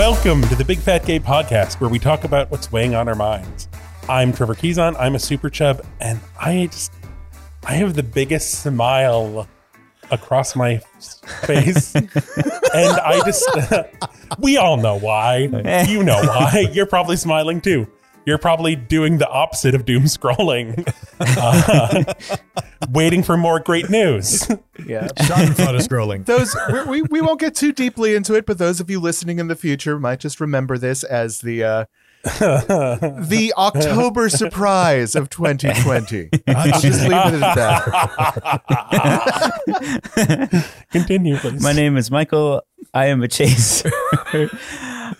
[0.00, 3.14] Welcome to the Big Fat Gay Podcast, where we talk about what's weighing on our
[3.14, 3.68] minds.
[4.08, 4.96] I'm Trevor Keyson.
[4.98, 6.90] I'm a super chub, and I just
[7.66, 9.46] I have the biggest smile
[10.10, 10.78] across my
[11.42, 12.08] face, and
[12.74, 13.46] I just
[14.38, 15.40] we all know why.
[15.86, 16.70] You know why.
[16.72, 17.86] You're probably smiling too.
[18.30, 20.86] You're probably doing the opposite of doom scrolling,
[21.20, 22.14] uh,
[22.88, 24.48] waiting for more great news.
[24.86, 25.08] Yeah.
[25.16, 26.26] Schadenfreude scrolling.
[26.26, 29.40] Those we're, we we won't get too deeply into it, but those of you listening
[29.40, 31.86] in the future might just remember this as the uh,
[32.22, 36.28] the October surprise of 2020.
[36.46, 37.56] I'll just leave it at
[40.16, 40.70] that.
[40.92, 41.60] Continue, please.
[41.60, 42.62] My name is Michael.
[42.94, 43.90] I am a chaser.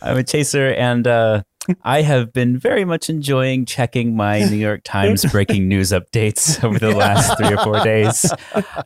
[0.01, 1.43] I'm a chaser, and uh,
[1.83, 6.79] I have been very much enjoying checking my New York Times breaking news updates over
[6.79, 8.30] the last three or four days.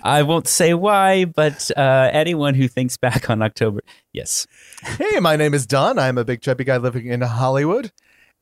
[0.02, 3.80] I won't say why, but uh, anyone who thinks back on October,
[4.12, 4.46] yes,
[4.82, 5.98] Hey, my name is Don.
[5.98, 7.92] I'm a big chubby guy living in Hollywood.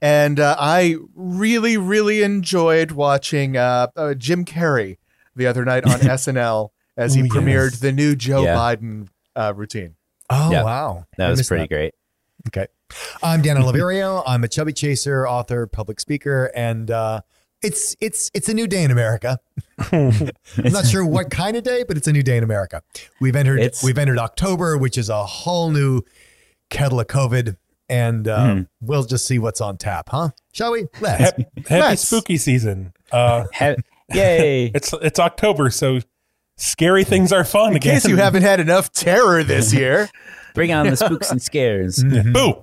[0.01, 4.99] And uh, I really, really enjoyed watching uh, uh, Jim Carrey
[5.37, 7.79] the other night on SNL as he Oh, premiered yes.
[7.81, 8.57] the new Joe Yeah.
[8.57, 9.95] Biden uh, routine.
[10.29, 10.65] Oh, Yeah.
[10.65, 11.07] wow.
[11.19, 11.69] that I was pretty that.
[11.69, 11.95] great.
[12.49, 12.67] Okay.
[13.23, 14.23] I'm Dan Oliverio.
[14.27, 17.21] I'm a chubby chaser, author, public speaker, and uh,
[17.63, 19.39] it's it's it's a new day in America.
[19.93, 22.83] I'm not sure what kind of day, but it's a new day in America.
[23.21, 26.03] We've entered It's- we've entered October, which is a whole new
[26.71, 27.57] kettle of COVID,
[27.89, 28.67] and uh, Mhm.
[28.81, 30.31] we'll just see what's on tap, huh?
[30.53, 30.87] Shall we?
[31.01, 31.21] Let's.
[31.23, 32.93] Hap- happy Let's- spooky season.
[33.11, 33.77] Uh, Ha-
[34.13, 34.67] Yay!
[34.75, 36.01] it's it's October, so
[36.59, 37.95] scary things are fun In again.
[37.95, 40.09] case you haven't had enough terror this year,
[40.55, 42.03] Bring on the spooks and scares.
[42.05, 42.63] boo.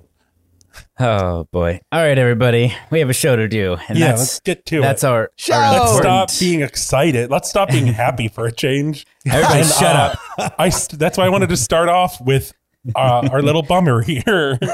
[1.01, 1.79] Oh boy!
[1.93, 4.79] All right, everybody, we have a show to do, and Yeah, that's let's get to
[4.79, 4.81] it.
[4.81, 5.07] that's it.
[5.07, 5.53] our Show!
[5.53, 7.29] our Let's important- stop being excited.
[7.31, 9.05] Let's stop being happy for a change.
[9.25, 10.55] Everybody, And, shut uh, up.
[10.59, 12.53] I st- that's why I wanted to start off with
[12.95, 14.57] uh, our little bummer here.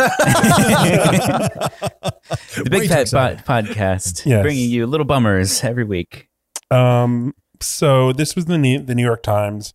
[2.55, 3.45] The Big Way Fat excited.
[3.45, 4.41] Podcast, Yes.
[4.41, 6.29] bringing you little bummers every week.
[6.71, 9.73] Um, so this was the New, the New York Times,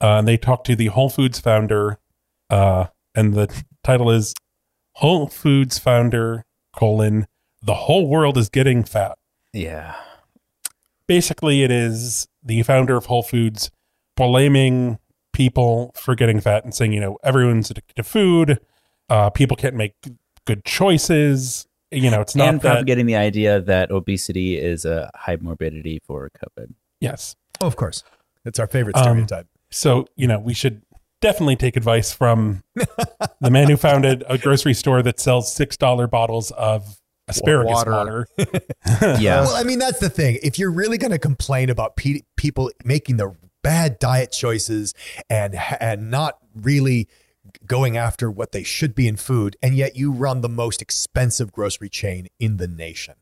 [0.00, 1.98] uh, and they talked to the Whole Foods founder,
[2.50, 3.48] uh, and the
[3.82, 4.34] title is
[4.94, 7.26] Whole Foods founder colon
[7.62, 9.18] the whole world is getting fat.
[9.52, 9.94] Yeah.
[11.06, 13.70] Basically, it is the founder of Whole Foods
[14.16, 14.98] blaming
[15.32, 18.60] people for getting fat and saying, you know, everyone's addicted to food.
[19.08, 19.94] Uh, people can't make
[20.46, 21.66] good choices.
[21.90, 22.70] You know, it's not and that.
[22.74, 26.72] propagating the idea that obesity is a high morbidity for COVID.
[27.00, 27.34] yes.
[27.60, 28.04] Oh, of course.
[28.46, 29.46] It's our favorite Um, stereotype.
[29.70, 30.80] So, you know, we should
[31.20, 32.62] definitely take advice from
[33.40, 36.98] the man who founded a grocery store that sells $6 bottles of
[37.28, 37.90] asparagus Water.
[37.90, 38.26] water.
[39.20, 39.42] Yeah.
[39.42, 40.38] Well, I mean, that's the thing.
[40.42, 44.94] If you're really going to complain about pe- people making the bad diet choices
[45.28, 47.08] and and not really
[47.66, 51.52] going after what they should be in food, and yet you run the most expensive
[51.52, 53.14] grocery chain in the nation,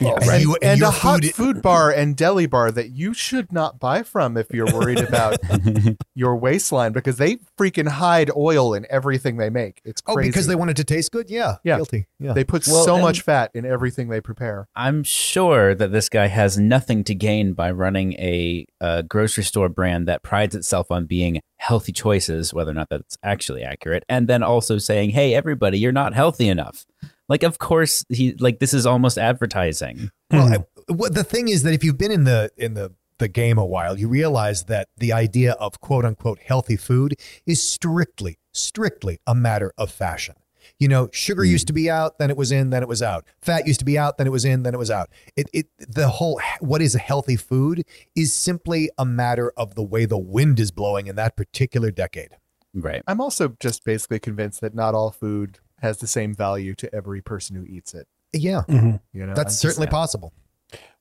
[0.00, 0.22] Yes.
[0.22, 2.90] And and, you- and and your a hot food- food bar and deli bar that
[2.90, 5.38] you should not buy from if you're worried about
[6.14, 9.80] your waistline because they freaking hide oil in everything they make.
[9.84, 11.28] It's Oh, because they want it to taste good?
[11.30, 11.56] Yeah.
[11.64, 11.76] Yeah.
[11.76, 12.06] Guilty.
[12.20, 12.32] Yeah.
[12.32, 14.68] they put Well, so much fat in everything they prepare.
[14.76, 19.68] I'm sure that this guy has nothing to gain by running a, uh grocery store
[19.68, 24.28] brand that prides itself on being healthy choices, whether or not that's actually accurate, and
[24.28, 26.86] then also saying, "Hey, everybody, you're not healthy enough."
[27.28, 30.10] Like, of course, he like this is almost advertising.
[30.30, 30.52] Well, hmm.
[30.54, 33.58] I, what the thing is that if you've been in the in the the game
[33.58, 37.14] a while, you realize that the idea of quote unquote healthy food
[37.46, 40.34] is strictly strictly a matter of fashion.
[40.78, 41.50] You know, sugar hmm.
[41.50, 43.26] used to be out, then it was in, then it was out.
[43.42, 45.10] Fat used to be out, then it was in, then it was out.
[45.36, 47.84] It it the whole what is a healthy food
[48.16, 52.36] is simply a matter of the way the wind is blowing in that particular decade.
[52.74, 53.02] Right.
[53.06, 57.20] I'm also just basically convinced that not all food has the same value to every
[57.20, 58.06] person who eats it.
[58.32, 59.00] Yeah, Mhm.
[59.12, 60.32] You know, that's just- certainly possible.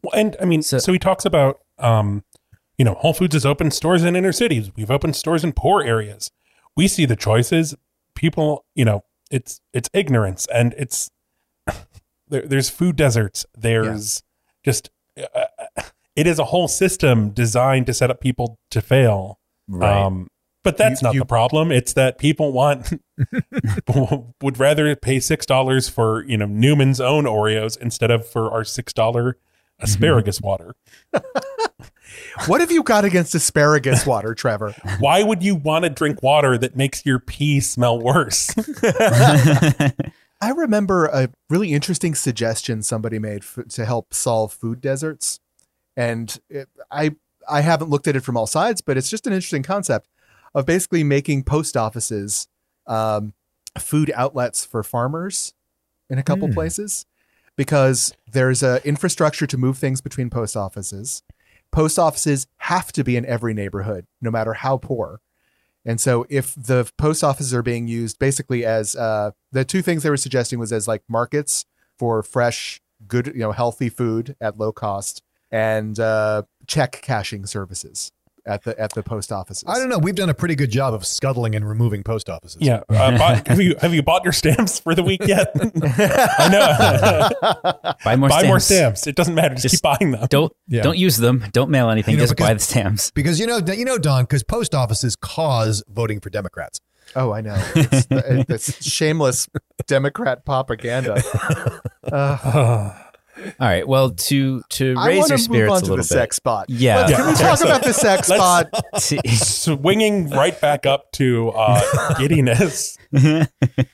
[0.04, 2.24] Well, and I mean, so, So- he talks about, um,
[2.78, 4.72] you know, Whole Foods has opened stores in inner cities.
[4.76, 6.32] We've opened stores in poor areas.
[6.76, 7.76] We see the choices.
[8.16, 11.10] People, you know, it's it's ignorance, and it's
[12.28, 13.46] there, there's food deserts.
[13.58, 14.24] There's
[14.64, 15.46] just uh,
[16.16, 19.40] it is a whole system designed to set up people to fail.
[19.68, 20.04] Right.
[20.06, 20.30] Um,
[20.64, 21.72] but that's You- not you- the problem.
[21.72, 22.94] It's that people want
[24.42, 28.64] would rather pay six dollars for you know Newman's own Oreos instead of for our
[28.64, 29.84] six dollar mm-hmm.
[29.84, 30.76] asparagus water.
[32.46, 34.74] What have you got against asparagus water, Trevor?
[35.00, 38.54] Why would you want to drink water that makes your pee smell worse?
[40.40, 45.40] I remember a really interesting suggestion somebody made f- to help solve food deserts,
[45.96, 47.16] and it, I
[47.50, 50.08] I haven't looked at it from all sides, but it's just an interesting concept
[50.58, 52.48] of basically making post offices
[52.88, 53.34] um,
[53.78, 55.54] food outlets for farmers
[56.10, 57.06] in a couple places
[57.56, 61.22] because there's a infrastructure to move things between post offices.
[61.72, 65.22] Post offices have to be in every neighborhood, no matter how poor.
[65.86, 70.02] And so, if the post offices are being used basically as uh, the two things
[70.02, 71.66] they were suggesting was as like markets
[72.00, 75.22] for fresh, good, you know, healthy food at low cost,
[75.52, 78.12] and uh, check cashing services
[78.48, 79.64] at the at the post offices.
[79.68, 79.98] I don't know.
[80.00, 82.58] We've done a pretty good job of scuttling and removing post offices.
[82.62, 82.82] Yeah.
[82.90, 85.52] Uh, bought- have you have you bought your stamps for the week yet?
[86.40, 87.94] I know.
[88.04, 88.48] Buy more Buy stamps.
[88.48, 89.08] more stamps.
[89.08, 89.56] It doesn't matter.
[89.56, 90.26] Just, Just keep buying them.
[90.30, 90.82] Don't Yeah.
[90.82, 91.46] don't use them.
[91.52, 92.14] Don't mail anything.
[92.14, 93.12] You know, just because- buy the stamps.
[93.12, 96.80] Because you know, you know, Don, because post offices cause voting for Democrats.
[97.16, 97.56] Oh, I know.
[97.76, 98.08] It's,
[98.50, 99.48] it's shameless
[99.88, 101.22] Democrat propaganda.
[103.38, 103.88] All right.
[103.88, 106.02] Well, to to I raise want your to move spirits on a to little the
[106.02, 106.06] bit.
[106.08, 106.70] sex bot.
[106.70, 106.98] Yeah.
[106.98, 108.68] Let's- Can we talk about the sex bot?
[109.00, 112.98] To- Swinging right back up to uh, giddiness.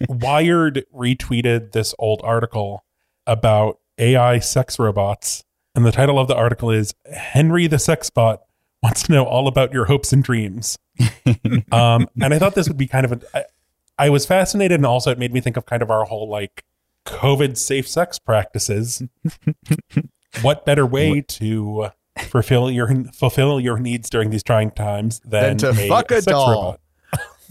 [0.07, 2.83] Wired retweeted this old article
[3.27, 5.43] about AI sex robots,
[5.75, 8.41] and the title of the article is "Henry the Sex Bot
[8.81, 10.77] Wants to Know All About Your Hopes and Dreams."
[11.71, 13.19] um, and I thought this would be kind of a.
[13.37, 13.43] I,
[13.97, 16.63] I was fascinated, and also it made me think of kind of our whole like
[17.05, 19.03] COVID safe sex practices.
[20.41, 21.89] what better way to
[22.27, 26.79] fulfill your fulfill your needs during these trying times than Than to fuck a doll.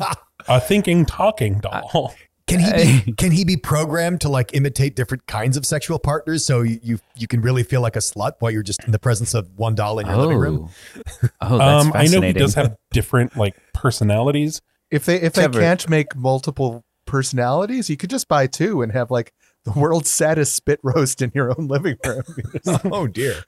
[0.00, 0.18] robot?
[0.48, 2.14] a thinking, talking doll.
[2.48, 6.44] Can he be, can he be programmed to like imitate different kinds of sexual partners
[6.44, 8.98] so you, you you can really feel like a slut while you're just in the
[8.98, 10.68] presence of one doll in your living room?
[10.96, 14.60] oh, oh, that's um, I know he does have different like personalities.
[14.90, 19.10] If they if they can't make multiple personalities, you could just buy two and have
[19.10, 19.32] like
[19.74, 22.22] the world's saddest spit roast in your own living room.
[22.92, 23.42] Oh dear.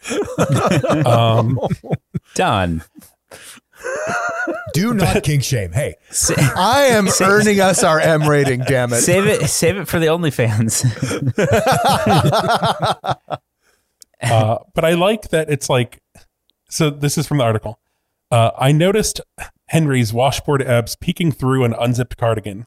[1.06, 1.58] Um,
[2.34, 2.82] Don.
[4.72, 5.72] Do not kink shame.
[5.72, 9.00] Hey, Sa- I am earning us our M rating, damn it.
[9.02, 9.48] save it.
[9.48, 10.84] Save it for the OnlyFans.
[14.22, 16.00] uh, but I like that it's like.
[16.70, 17.78] So this is from the article.
[18.30, 19.20] Uh, I noticed
[19.68, 22.66] Henry's washboard abs peeking through an unzipped cardigan.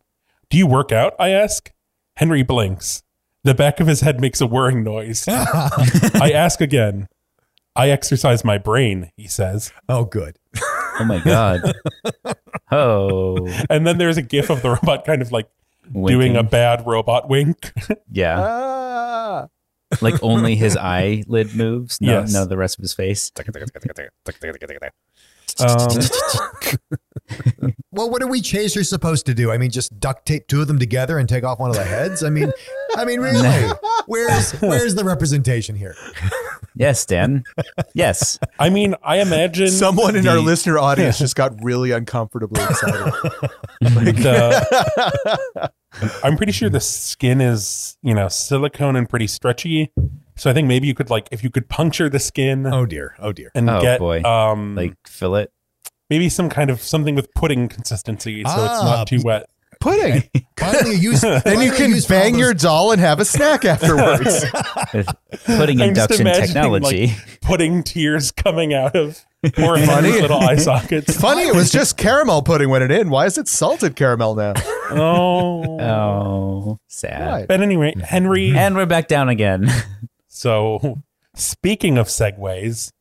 [0.49, 1.13] Do you work out?
[1.19, 1.71] I ask.
[2.17, 3.03] Henry blinks.
[3.43, 5.25] The back of his head makes a whirring noise.
[5.29, 7.07] I ask again.
[7.75, 9.71] I exercise my brain, he says.
[9.87, 10.37] oh good.
[10.99, 11.61] oh my god.
[12.69, 15.47] Oh, And then there's a gif of the robot kind of like
[15.93, 17.71] doing a bad robot wink.
[18.11, 19.47] yeah, Ah.
[20.01, 22.01] like only his eyelid moves.
[22.01, 22.33] No, Yes.
[22.33, 23.31] no, the rest of his face.
[25.61, 26.77] Um,
[27.91, 29.51] Well, what are we chasers supposed to do?
[29.51, 31.83] I mean, just duct tape two of them together and take off one of the
[31.83, 32.23] heads?
[32.23, 32.53] I mean,
[32.95, 33.71] I mean, really?
[34.05, 35.95] Where's where's the representation here?
[36.75, 37.43] Yes, Dan.
[37.95, 38.37] Yes.
[38.59, 43.11] I mean, I imagine Someone in the- our listener audience just got really uncomfortably excited.
[43.81, 45.71] the-
[46.23, 49.91] I'm pretty sure the skin is, you know, silicone and pretty stretchy.
[50.37, 53.15] So I think maybe you could like if you could puncture the skin Oh dear.
[53.19, 53.51] Oh dear.
[53.55, 54.21] and Oh, get boy.
[54.23, 55.47] um Like fillet.
[56.09, 59.47] maybe some kind of something with pudding consistency so it's Ah, not too wet.
[59.79, 60.23] Pudding.
[60.59, 61.21] Finally, you use.
[61.45, 64.43] Then you can bang your doll and have a snack afterwards.
[64.91, 65.07] with
[65.45, 67.07] pudding I'm induction imagining, technology.
[67.07, 70.13] like, pudding tears coming out of poor Funny.
[70.13, 71.15] Little eye sockets.
[71.19, 73.11] Funny, it was just caramel pudding when it in.
[73.11, 74.53] Why is it salted caramel now?
[74.89, 75.79] Oh.
[75.79, 77.27] oh, sad.
[77.27, 77.47] Right.
[77.47, 79.67] But anyway, Henry And we're back down again.
[80.37, 81.01] So,
[81.35, 82.91] speaking of segues,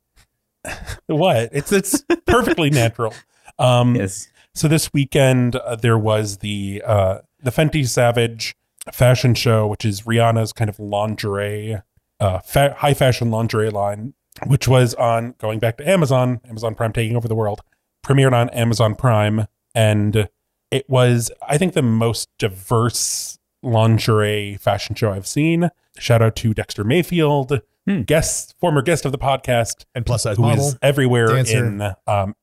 [1.07, 1.51] what?
[1.53, 3.15] It's it's perfectly natural.
[3.59, 4.29] Um, yes.
[4.55, 8.57] So this weekend uh, there was the uh, the Fenty Savage
[8.91, 11.83] fashion show, which is Rihanna's kind of lingerie,
[12.21, 14.15] uh, fa- high fashion lingerie line,
[14.47, 17.61] which was on going back to Amazon, Amazon Prime taking over the world,
[18.05, 20.29] premiered on Amazon Prime, and
[20.71, 25.71] it was I think the most diverse lingerie fashion show I've seen.
[25.99, 28.03] Shout out to Dexter Mayfield, Hmm.
[28.03, 30.69] guest former guest of the podcast, and plus size who model.
[30.69, 31.65] is everywhere dancer.
[31.67, 32.35] in um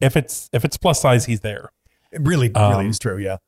[0.00, 1.70] if it's if it's plus size he's there
[2.12, 3.18] Really, Um, really is true.
[3.18, 3.38] Yeah.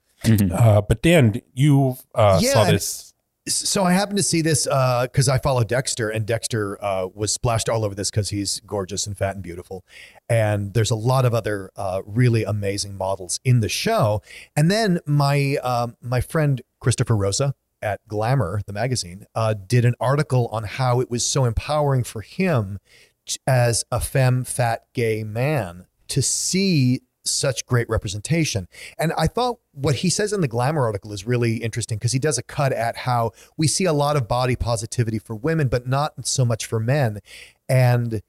[0.53, 3.13] uh but dan you uh Yeah, saw this
[3.47, 7.69] So I happened to see this because I follow Dexter, and Dexter uh, was splashed
[7.69, 9.85] all over this because he's gorgeous and fat and beautiful.
[10.31, 14.23] And there's a lot of other uh, really amazing models in the show.
[14.57, 17.55] And then my um, my friend Christopher Rosa
[17.85, 22.23] at Glamour, the magazine, uh, did an article on how it was so empowering for
[22.23, 22.79] him
[23.27, 28.69] t- as a femme, fat, gay man to see such great representation.
[28.99, 32.19] And I thought what he says in the Glamour article is really interesting because he
[32.19, 35.87] does a cut at how we see a lot of body positivity for women, but
[35.87, 37.21] not so much for men.
[37.69, 38.21] And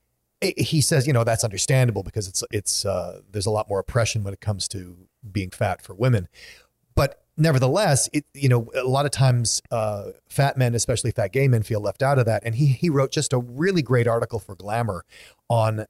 [0.42, 4.24] he says, you know, that's understandable because it's it's uh, there's a lot more oppression
[4.24, 6.28] when it comes to being fat for women.
[6.94, 11.48] But nevertheless, it you know a lot of times uh, fat men, especially fat gay
[11.48, 12.44] men, feel left out of that.
[12.46, 15.06] And he he wrote just a really great article for Glamour
[15.50, 15.86] on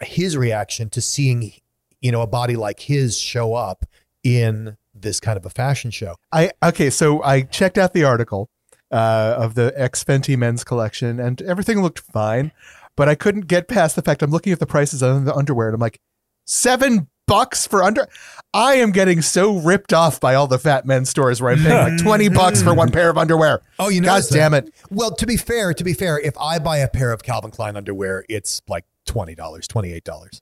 [0.00, 1.52] his reaction to seeing
[2.00, 3.84] you know a body like his show up
[4.22, 6.16] in this kind of a fashion show.
[6.32, 8.48] I okay, so I checked out the article
[8.90, 12.52] uh, of the X Fenty men's collection, and everything looked fine,
[12.96, 15.68] but I couldn't get past the fact I'm looking at the prices on the underwear,
[15.68, 16.00] and I'm like,
[16.44, 18.08] seven bucks for under.
[18.54, 21.92] I am getting so ripped off by all the fat men stores where I'm paying
[21.94, 23.60] like twenty bucks for one pair of underwear.
[23.78, 24.72] Oh, you know, God damn it!
[24.90, 27.76] Well, to be fair, to be fair, if I buy a pair of Calvin Klein
[27.76, 30.40] underwear, it's like twenty dollars, twenty eight dollars.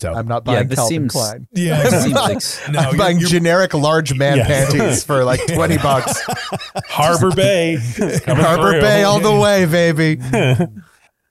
[0.00, 1.46] So I'm not Yeah, buying this Calvin seems- Klein.
[1.52, 2.38] yeah, It seems like
[2.72, 4.46] no, I'm you're- buying you're- generic large man Yes.
[4.72, 6.20] panties for like twenty bucks.
[6.88, 7.76] Harbor Bay,
[8.26, 8.80] Harbor through.
[8.80, 10.18] Bay all the way, baby.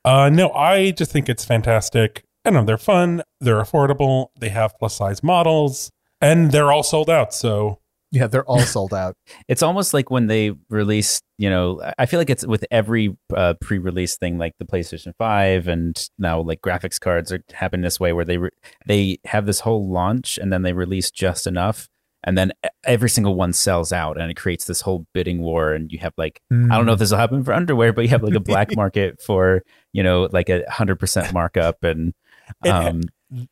[0.05, 2.23] Uh, no, I just think it's fantastic.
[2.45, 6.83] I don't know, they're fun, they're affordable, they have plus size models, and they're all
[6.83, 7.33] sold out.
[7.33, 7.79] So
[8.11, 9.15] Yeah, they're all sold out.
[9.47, 13.53] it's almost like when they release you know i feel like it's with every uh,
[13.59, 18.13] pre-release thing like the playstation 5 and now like graphics cards are happen this way
[18.13, 18.49] where they re-
[18.85, 21.89] they have this whole launch and then they release just enough
[22.23, 22.53] and then
[22.85, 26.13] every single one sells out and it creates this whole bidding war and you have
[26.17, 28.39] like i don't know if this will happen for underwear but you have like a
[28.39, 32.13] black market for you know like a 100% markup and
[32.63, 33.01] It- um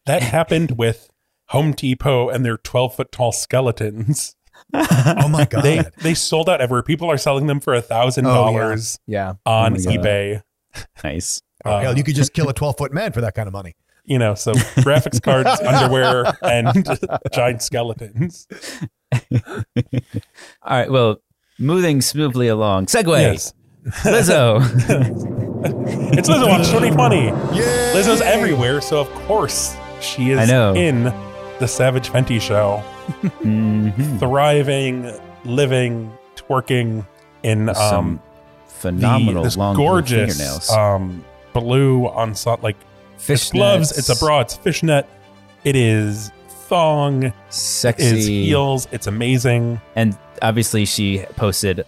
[0.05, 1.09] that happened with
[1.49, 4.35] Home Depot and their 12 foot tall skeletons.
[4.73, 5.63] Oh my god!
[5.63, 6.83] They they sold out everywhere.
[6.83, 9.33] People are selling them for a thousand dollars Yeah.
[9.45, 10.43] on Oh eBay.
[11.03, 13.47] nice Oh, hell, Uh, you could just kill a twelve foot man for that kind
[13.47, 13.75] of money.
[14.03, 16.87] You know, so graphics cards, underwear, and
[17.33, 18.47] giant skeletons.
[19.41, 19.63] all
[20.65, 21.17] right well
[21.59, 23.53] moving smoothly along segue Yes.
[23.85, 24.61] Lizzo
[26.17, 27.25] It's Lizzo Watch 2020.
[27.25, 27.33] Yeah,
[27.93, 30.73] Lizzo's everywhere, so of course she is I know.
[30.73, 31.03] in
[31.59, 32.83] the Savage Fenty show,
[33.43, 34.19] Mhm.
[34.19, 35.11] thriving,
[35.45, 37.05] living, twerking
[37.43, 38.21] in um, some
[38.67, 40.69] phenomenal the, this long blue gorgeous fingernails.
[40.71, 41.23] um,
[41.53, 42.77] blue on so- like
[43.17, 43.95] fish gloves.
[43.97, 44.39] It's a bra.
[44.41, 45.05] It's fishnet.
[45.63, 46.31] It is
[46.67, 47.23] thong.
[47.25, 48.87] It is sexy, heels.
[48.91, 49.79] It's amazing.
[49.95, 51.85] and obviously she posted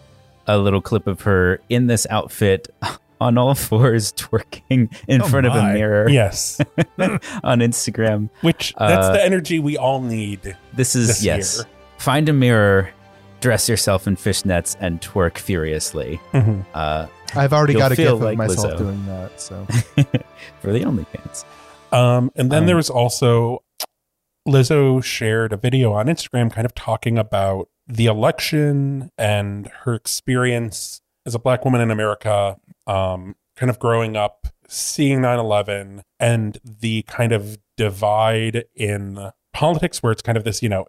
[0.47, 2.67] a little clip of her in this outfit
[3.21, 6.59] on all fours twerking in Oh front of a mirror Yes,
[6.97, 8.29] on Instagram.
[8.41, 10.57] which that's Uh, the energy we all need.
[10.73, 11.55] This is This yes.
[11.57, 11.65] year.
[11.97, 12.89] Find a mirror,
[13.39, 16.19] dress yourself in fishnets, and twerk furiously.
[16.33, 16.65] Mhm.
[16.73, 18.77] Uh, I've already got a feel gift of myself Lizzo.
[18.77, 19.39] doing that.
[19.39, 19.65] So
[20.61, 21.45] for the OnlyFans.
[21.93, 23.63] Um, and then Um, there was also
[24.47, 31.01] Lizzo shared a video on Instagram kind of talking about the election and her experience
[31.25, 36.57] as a black woman in America, um, kind of growing up, seeing 9 11, and
[36.63, 40.85] the kind of divide in politics where it's kind of this, you know,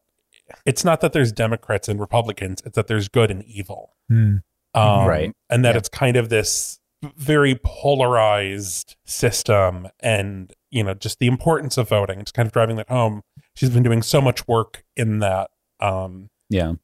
[0.66, 3.94] it's not that there's Democrats and Republicans, it's that there's good and evil.
[4.08, 4.36] Hmm.
[4.74, 5.32] Um, Right.
[5.48, 5.78] And that Yeah.
[5.78, 6.80] it's kind of this
[7.16, 12.18] very polarized system and, you know, just the importance of voting.
[12.20, 13.22] It's kind of driving that home.
[13.54, 16.74] She's been doing so much work in that, um, Yeah.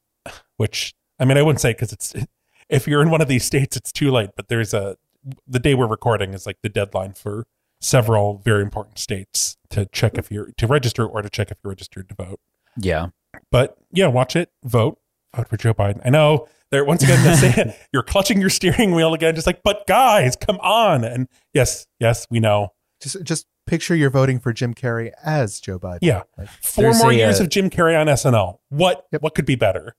[0.61, 2.15] Which, I mean, I wouldn't say because it's,
[2.69, 4.99] if you're in one of these states, it's too late, but there's a,
[5.47, 7.47] the day we're recording is like the deadline for
[7.81, 11.71] several very important states to check if you're, to register or to check if you're
[11.71, 12.41] registered to vote.
[12.77, 13.07] Yeah.
[13.51, 14.99] But yeah, watch it, vote,
[15.35, 16.03] vote for Joe Biden.
[16.05, 19.63] I know they're once again they say you're clutching your steering wheel again, just like,
[19.65, 21.05] but guys, come on.
[21.05, 22.69] And yes, yes, we know.
[23.01, 26.01] just just picture you're voting for Jim Carrey as Joe Biden.
[26.03, 28.59] Yeah, Like, four more a, years uh, of Jim Carrey on SNL.
[28.69, 29.23] What Yep.
[29.23, 29.95] what could be better?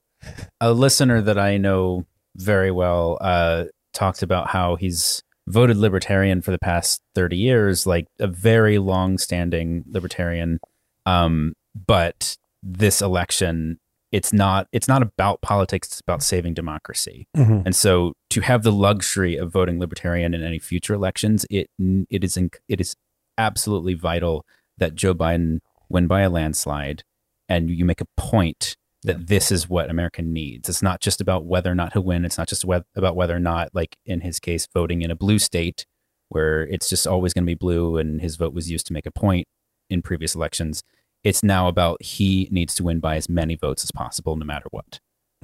[0.60, 6.50] A listener that I know very well uh, talked about how he's voted libertarian for
[6.50, 10.60] the past 30 years, like a very long standing libertarian.
[11.04, 11.54] Um,
[11.86, 13.78] but this election,
[14.12, 17.26] it's not it's not about politics, it's about saving democracy.
[17.66, 21.68] And so to have the luxury of voting libertarian in any future elections, it
[22.10, 22.94] it is inc- it is
[23.38, 24.44] absolutely vital
[24.78, 27.02] that Joe Biden win by a landslide
[27.48, 30.68] and you make a point that this is what America needs.
[30.68, 32.24] It's not just about whether or not he'll win.
[32.24, 35.16] It's not just whe- about whether or not, like in his case, voting in a
[35.16, 35.86] blue state
[36.28, 39.04] where it's just always going to be blue and his vote was used to make
[39.06, 39.46] a point
[39.90, 40.82] in previous elections.
[41.24, 44.66] It's now about he needs to win by as many votes as possible, no matter
[44.70, 45.00] what.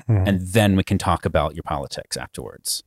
[0.09, 0.29] Mhm.
[0.29, 2.85] And then we can talk about your politics afterwards.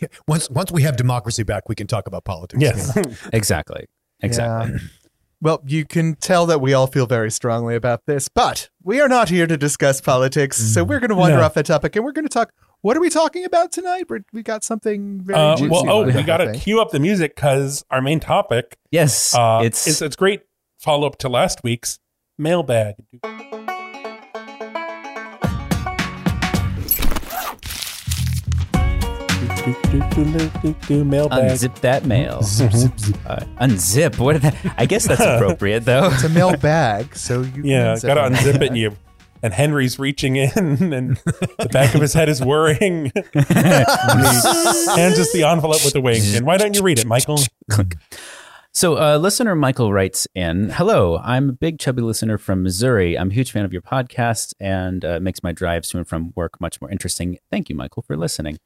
[0.00, 0.08] Yeah.
[0.26, 2.60] Once once we have democracy back, we can talk about politics.
[2.62, 2.96] yes.
[3.32, 3.86] Exactly.
[4.22, 4.72] Exactly.
[4.72, 4.78] Yeah.
[5.44, 9.08] Well, you can tell that we all feel very strongly about this, but we are
[9.10, 10.56] not here to discuss politics.
[10.56, 11.42] So we're going to wander No.
[11.42, 12.50] off that topic and we're going to talk.
[12.80, 14.06] What are we talking about tonight?
[14.08, 15.68] We're, we got something very Uh, juicy.
[15.70, 16.62] well, oh, we up, got to think.
[16.62, 19.34] cue up the music because our main topic Yes.
[19.34, 20.40] uh, it's it's it's great
[20.78, 21.98] follow up to last week's
[22.38, 22.94] mailbag.
[29.64, 31.50] Mailbag.
[31.50, 32.42] Unzip that mail.
[32.42, 33.16] Zip, zip, zip.
[33.26, 34.18] Uh, unzip.
[34.18, 34.42] What?
[34.42, 36.10] That, I guess that's appropriate though.
[36.12, 38.96] It's a mail bag, so you Yeah, gotta unzip it and you.
[39.42, 40.50] And Henry's reaching in,
[40.92, 43.12] and the back of his head is whirring.
[43.14, 46.24] and us the envelope with a wink.
[46.34, 47.38] And why don't you read it, Michael?
[48.72, 53.16] So, uh, listener Michael writes in Hello, I'm a big chubby listener from Missouri.
[53.16, 56.32] I'm a huge fan of your podcast and uh, makes my drives to and from
[56.34, 57.38] work much more interesting.
[57.50, 58.58] Thank you, Michael, for listening.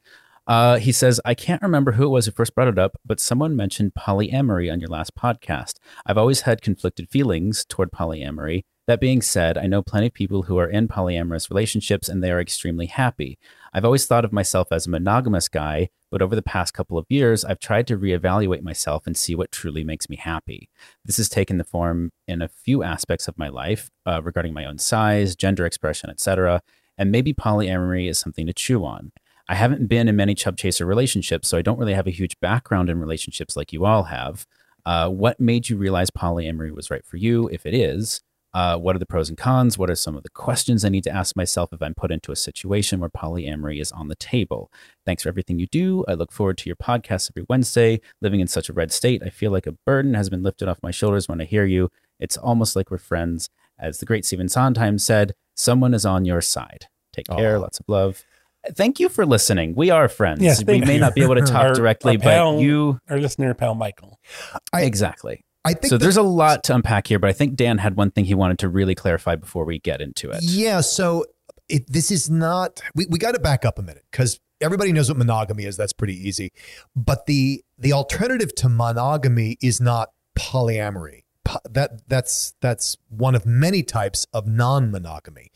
[0.49, 3.19] Uh, he says, I can't remember who it was who first brought it up, but
[3.19, 5.75] someone mentioned polyamory on your last podcast.
[6.07, 8.63] I've always had conflicted feelings toward polyamory.
[8.87, 12.31] That being said, I know plenty of people who are in polyamorous relationships and they
[12.31, 13.37] are extremely happy.
[13.71, 17.05] I've always thought of myself as a monogamous guy, but over the past couple of
[17.09, 20.67] years, I've tried to reevaluate myself and see what truly makes me happy.
[21.05, 24.65] This has taken the form in a few aspects of my life uh, regarding my
[24.65, 26.63] own size, gender expression, etc.
[26.97, 29.11] And maybe polyamory is something to chew on.
[29.49, 32.39] I haven't been in many chub chaser relationships, so I don't really have a huge
[32.39, 34.45] background in relationships like you all have.
[34.85, 38.21] Uh, what made you realize polyamory was right for you, if it is?
[38.53, 39.75] Uh, what are the pros and cons?
[39.75, 42.31] What are some of the questions I need to ask myself if I'm put into
[42.31, 44.71] a situation where polyamory is on the table?
[45.03, 46.05] Thanks for everything you do.
[46.07, 48.01] I look forward to your podcast every Wednesday.
[48.21, 50.77] Living in such a red state, I feel like a burden has been lifted off
[50.83, 51.89] my shoulders when I hear you.
[52.19, 53.49] It's almost like we're friends.
[53.79, 56.85] As the great Stephen Sondheim said, someone is on your side.
[57.13, 57.57] Take care.
[57.57, 57.61] Aw.
[57.61, 58.23] Lots of love.
[58.73, 59.73] Thank you for listening.
[59.75, 60.41] We are friends.
[60.41, 60.99] Yes, we may you.
[60.99, 64.19] not be able to talk Our- directly, our pal- but you Our listener, pal Michael.
[64.73, 65.45] I- exactly.
[65.65, 67.95] I think So that- there's a lot to unpack here, but I think Dan had
[67.95, 70.39] one thing he wanted to really clarify before we get into it.
[70.43, 70.81] Yeah.
[70.81, 71.25] So
[71.67, 75.09] it, this is not, we, we got to back up a minute because everybody knows
[75.09, 75.77] what monogamy is.
[75.77, 76.51] That's pretty easy.
[76.95, 81.21] But the, the alternative to monogamy is not polyamory.
[81.69, 85.51] That that's that's one of many types of non-monogamy,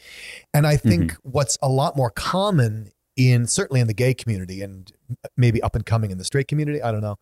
[0.54, 1.30] and I think mm-hmm.
[1.30, 4.91] what's a lot more common in certainly in the gay community and
[5.38, 7.18] maybe up and coming in the straight community, I don't know,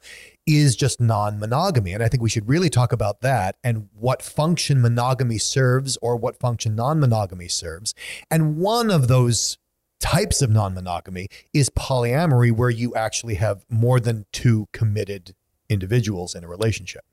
[0.45, 4.81] is just non-monogamy, and I think we should really talk about that and what function
[4.81, 7.93] monogamy serves or what function non-monogamy serves,
[8.29, 9.57] and one of those
[9.99, 15.35] types of non-monogamy is polyamory, where you actually have more than two committed
[15.69, 17.03] individuals in a relationship,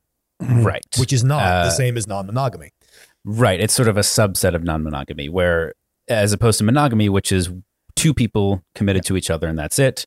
[0.40, 0.85] Right.
[0.98, 2.70] which is not Uh, the same as non-monogamy.
[3.24, 3.61] Right.
[3.61, 5.74] It's sort of a subset of non monogamy, where
[6.09, 7.51] as opposed to monogamy, which is
[7.96, 10.07] two people committed to each other and that's it,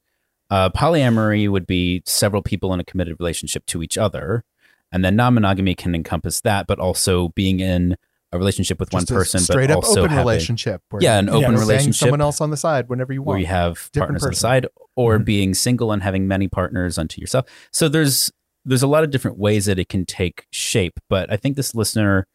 [0.50, 4.44] uh, polyamory would be several people in a committed relationship to each other.
[4.92, 7.96] And then non monogamy can encompass that, but also being in
[8.34, 10.82] a relationship with one Just a person, straight but up also open having, relationship.
[10.90, 13.22] Where Yeah, an you open can bang relationship Someone else on the side whenever you
[13.22, 13.28] want.
[13.28, 13.42] where want.
[13.42, 14.40] you have Different partners on the person.
[14.42, 15.26] side, or Mhm.
[15.26, 17.46] being single and having many partners unto yourself.
[17.74, 18.32] So there's
[18.66, 21.00] there's a lot of different ways that it can take shape.
[21.10, 22.28] But I think this listener,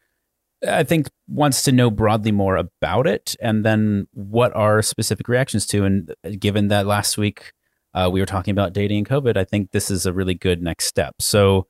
[0.67, 5.65] I think, wants to know broadly more about it, and then what are specific reactions
[5.67, 5.85] to.
[5.85, 7.53] And given that last week
[7.93, 10.61] uh, we were talking about dating and COVID, I think this is a really good
[10.61, 11.15] next step.
[11.21, 11.67] So,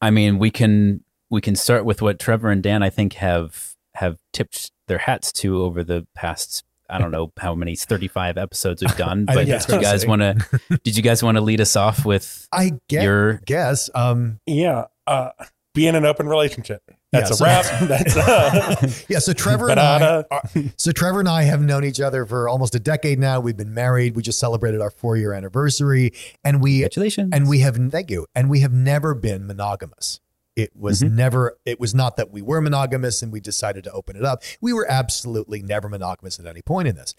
[0.00, 3.74] I mean, we can we can start with what Trevor and Dan I think have
[3.94, 8.82] have tipped their hats to over the past I don't know how many 35 episodes
[8.82, 11.60] we've done, but think did you guys want to did you guys want to lead
[11.60, 13.02] us off with I guess.
[13.04, 13.88] your guess.
[13.94, 14.86] Um, Yeah.
[15.06, 15.30] Uh,
[15.72, 16.82] be in an open relationship.
[17.12, 17.80] That's Yeah, a so- wrap.
[17.88, 19.18] That's uh, yeah.
[19.20, 20.62] So Trevor and I, Ba-da-da.
[20.76, 23.38] so Trevor and I have known each other for almost a decade now.
[23.40, 24.16] We've been married.
[24.16, 26.12] We just celebrated our four year anniversary,
[26.44, 27.30] and we congratulations.
[27.32, 30.20] and we have thank you, and we have never been monogamous.
[30.60, 31.12] It was Mhm.
[31.12, 31.56] never.
[31.64, 34.42] It was not that we were monogamous and we decided to open it up.
[34.60, 37.14] We were absolutely never monogamous at any point in this.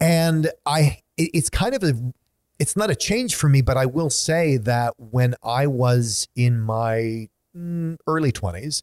[0.00, 1.94] And I, it- it's kind of a,
[2.60, 6.60] it's not a change for me, but I will say that when I was in
[6.60, 8.82] my mm, early twenties,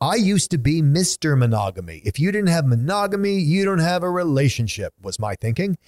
[0.00, 1.36] I used to be Mr.
[1.38, 2.02] Monogamy.
[2.04, 5.78] If you didn't have monogamy, you don't have a relationship, was my thinking.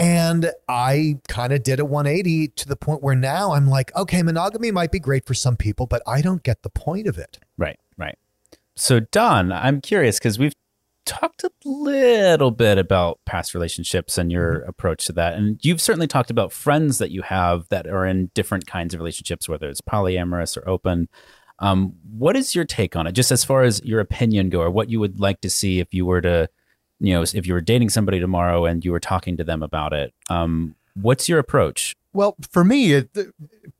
[0.00, 4.22] And I kind of did a 180 to the point where now I'm like, okay,
[4.22, 7.38] monogamy might be great for some people, but I don't get the point of it.
[7.58, 8.16] Right, right.
[8.76, 10.54] So, Don, I'm curious because we've
[11.04, 15.34] talked a little bit about past relationships and your approach to that.
[15.34, 19.00] And you've certainly talked about friends that you have that are in different kinds of
[19.00, 21.10] relationships, whether it's polyamorous or open.
[21.58, 24.70] Um, what is your take on it, just as far as your opinion go, or
[24.70, 26.48] what you would like to see if you were to,
[27.00, 29.92] you know, if you were dating somebody tomorrow and you were talking to them about
[29.92, 30.12] it?
[30.28, 31.96] Um, what's your approach?
[32.12, 33.08] Well, for me, it,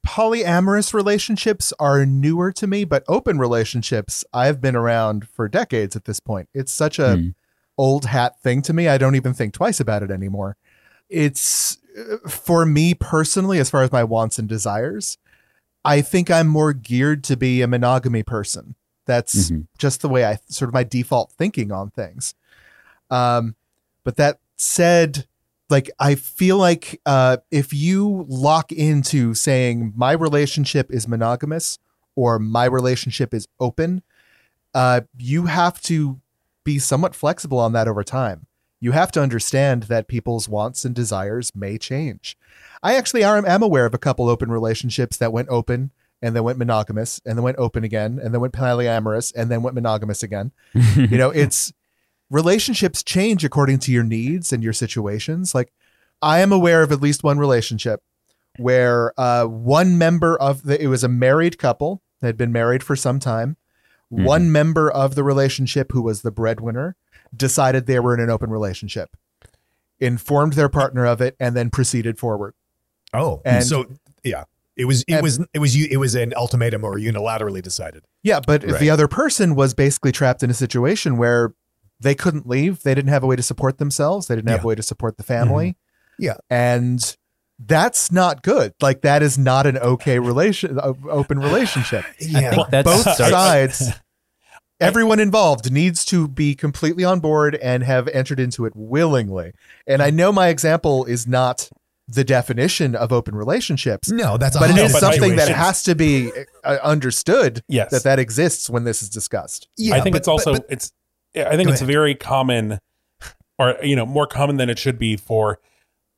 [0.06, 6.04] polyamorous relationships are newer to me, but open relationships I've been around for decades at
[6.04, 6.48] this point.
[6.54, 7.28] It's such a Hmm.
[7.76, 8.88] old hat thing to me.
[8.88, 10.56] I don't even think twice about it anymore.
[11.08, 15.18] It's uh, for me personally, as far as my wants and desires,
[15.84, 18.76] I think I'm more geared to be a monogamy person.
[19.06, 19.66] That's Mhm.
[19.76, 22.34] just the way I sort of my default thinking on things.
[23.10, 23.56] Um,
[24.04, 25.26] but that said,
[25.68, 31.78] like I feel like uh, if you lock into saying my relationship is monogamous
[32.16, 34.02] or my relationship is open,
[34.74, 36.20] uh, you have to
[36.64, 38.46] be somewhat flexible on that over time.
[38.80, 42.36] You have to understand that people's wants and desires may change.
[42.82, 45.90] I actually am, am aware of a couple open relationships that went open
[46.22, 49.62] and then went monogamous and then went open again and then went polyamorous and then
[49.62, 50.52] went monogamous again.
[50.96, 51.72] you know, it's
[52.30, 55.54] relationships change according to your needs and your situations.
[55.54, 55.72] Like
[56.22, 58.02] I am aware of at least one relationship
[58.56, 62.82] where uh, one member of the it was a married couple that had been married
[62.82, 63.56] for some time.
[64.12, 64.24] Mhm.
[64.24, 66.96] One member of the relationship who was the breadwinner
[67.36, 69.16] decided they were in an open relationship,
[70.00, 72.54] informed their partner of it, and then proceeded forward.
[73.14, 73.86] Oh, And- so
[74.24, 74.44] yeah,
[74.76, 78.04] it was it And- was it was it was an ultimatum or unilaterally decided.
[78.22, 78.80] Yeah, but Right.
[78.80, 81.54] the other person was basically trapped in a situation where
[82.00, 82.82] they couldn't leave.
[82.82, 84.26] They didn't have a way to support themselves.
[84.26, 84.64] They didn't have Yeah.
[84.64, 85.76] a way to support the family.
[86.18, 86.36] Yeah.
[86.48, 87.16] And
[87.58, 88.72] that's not good.
[88.80, 92.04] Like that is not an okay relation open relationship.
[92.20, 93.92] Yeah, I think that's Both starts- sides
[94.80, 99.52] everyone involved needs to be completely on board and have entered into it willingly.
[99.86, 101.68] And I know my example is not
[102.08, 105.84] the definition of open relationships, no, that's a but it is but something that has
[105.84, 106.32] to be
[106.64, 107.90] uh, understood Yes.
[107.92, 109.68] that that exists when this is discussed.
[109.76, 110.92] Yeah, I think but- it's also but- but- it's
[111.36, 111.92] I think Go it's ahead.
[111.92, 112.78] very common
[113.58, 115.58] or you know more common than it should be for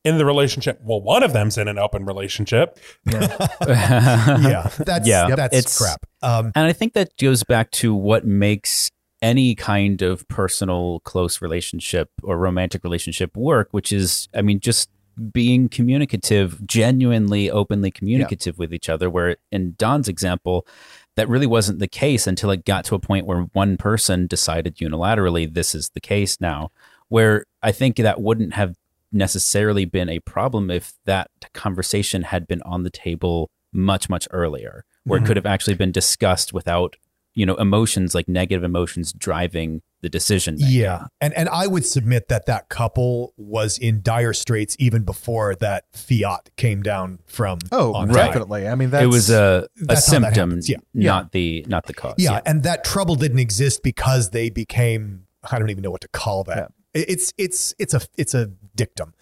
[0.03, 2.77] in the relationship well one of them's in an open relationship
[3.09, 5.35] yeah, yeah that's Yeah.
[5.35, 6.05] that's It's- crap.
[6.21, 8.89] Um, And I think that goes back to what makes
[9.21, 14.89] any kind of personal close relationship or romantic relationship work, which is, I mean, just
[15.31, 19.09] being communicative, genuinely, openly communicative with each other.
[19.09, 20.67] Where in Don's example,
[21.15, 24.77] that really wasn't the case until it got to a point where one person decided
[24.77, 26.71] unilaterally, this is the case now.
[27.09, 28.75] Where I think that wouldn't have
[29.11, 34.85] necessarily been a problem if that conversation had been on the table much, much earlier,
[35.03, 35.25] where Mm-hmm.
[35.25, 36.95] it could have actually been discussed without,
[37.35, 40.55] you know, emotions like negative emotions driving the decision.
[40.59, 40.69] making.
[40.71, 45.55] yeah, and and I would submit that that couple was in dire straits even before
[45.55, 47.57] that fiat came down from.
[47.71, 48.17] Oh, on Right.
[48.19, 48.27] high.
[48.27, 48.67] definitely.
[48.67, 50.77] I mean, that's it was a, a that's how symptom, yeah.
[50.93, 52.15] not the not the cause.
[52.19, 55.25] yeah, and that trouble didn't exist because they became.
[55.51, 56.71] I don't even know what to call that.
[56.93, 59.13] It- It's it's it's a it's a dictum,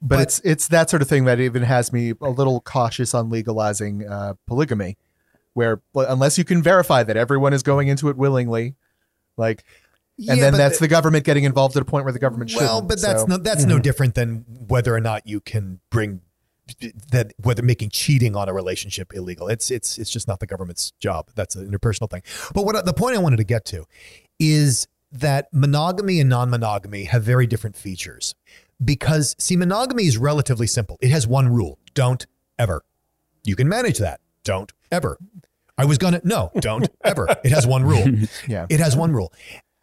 [0.00, 3.28] but, it's it's that sort of thing that even has me a little cautious on
[3.28, 4.96] legalizing uh, polygamy,
[5.52, 8.76] where unless you can verify that everyone is going into it willingly,
[9.36, 9.62] like,
[10.18, 12.60] and Yeah, then that's the government getting involved at a point where the government should.
[12.60, 13.70] Well, but that's no that's Mm-hmm.
[13.70, 16.20] no different than whether or not you can bring
[17.12, 19.48] that whether making cheating on a relationship illegal.
[19.48, 21.30] It's it's it's just not the government's job.
[21.34, 22.22] That's an interpersonal thing.
[22.54, 23.84] But what the point I wanted to get to
[24.38, 28.34] is that monogamy and non-monogamy have very different features.
[28.84, 30.98] Because see monogamy is relatively simple.
[31.00, 31.78] It has one rule.
[31.94, 32.26] Don't
[32.58, 32.84] ever.
[33.44, 34.20] You can manage that.
[34.44, 35.18] Don't ever.
[35.76, 37.26] I was going to no, don't ever.
[37.44, 38.04] It has one rule.
[38.48, 38.66] yeah.
[38.68, 39.32] It has one rule.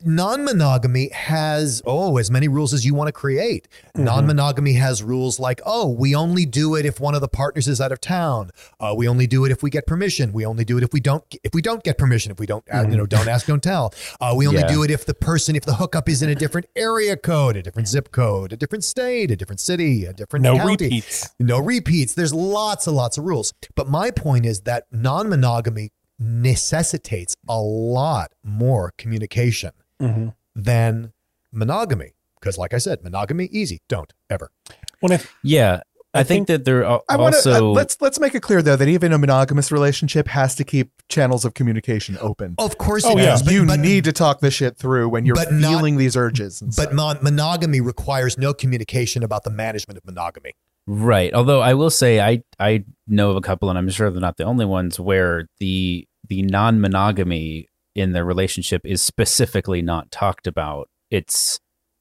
[0.08, 3.68] Non-monogamy has oh as many rules as you want to create.
[3.96, 7.82] Non-monogamy has rules like oh we only do it if one of the partners is
[7.82, 8.52] out of town.
[8.80, 10.32] Uh, we only do it if we get permission.
[10.32, 12.32] We only do it if we don't if we don't get permission.
[12.32, 13.94] If we don't uh, you know don't ask don't tell.
[14.22, 14.68] Uh, we only Yeah.
[14.68, 17.64] do it if the person if the hookup is in a different area code, a
[17.64, 20.86] different zip code, a different state, a different city, a different no county.
[20.86, 22.14] repeats No repeats.
[22.14, 23.54] There's lots and lots of rules.
[23.76, 25.90] But my point is that non monogamy
[26.20, 30.30] necessitates a lot more communication Mm-hmm.
[30.56, 31.14] than
[31.52, 32.12] monogamy.
[32.40, 33.82] Because, like I said, monogamy, easy.
[33.88, 34.52] Don't ever.
[35.00, 35.82] when I, yeah.
[36.14, 38.42] I, I think, think- that there are I want to also let's let's make it
[38.42, 42.56] clear though that even a monogamous relationship has to keep channels of communication open.
[42.58, 43.26] Of course, Oh, it yeah.
[43.26, 43.44] does.
[43.44, 46.16] But, you but, need to talk this shit through when you're but not- feeling these
[46.16, 46.62] urges.
[46.62, 50.54] And but mon- monogamy requires no communication about the management of monogamy.
[50.88, 51.34] Right.
[51.34, 54.38] Although I will say I I know of a couple, and I'm sure they're not
[54.38, 60.46] the only ones, where the the non monogamy in their relationship is specifically not talked
[60.48, 60.90] about.
[61.10, 61.60] It's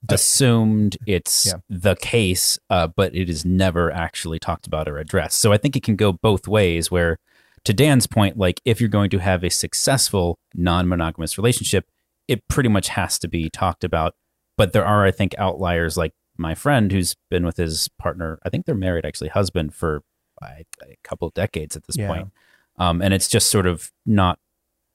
[0.09, 1.55] assumed it's Yeah.
[1.69, 5.39] the case, uh, but it is never actually talked about or addressed.
[5.39, 6.91] So I think it can go both ways.
[6.91, 7.19] Where,
[7.65, 11.87] to Dan's point, like if you're going to have a successful non monogamous relationship,
[12.29, 14.15] it pretty much has to be talked about.
[14.57, 18.39] But there are, I think, outliers like my friend who's been with his partner.
[18.45, 20.03] I think they're married, actually, husband for
[20.43, 22.09] a, a couple of decades at this Yeah.
[22.09, 22.29] point.
[22.77, 24.39] Um, and it's just sort of not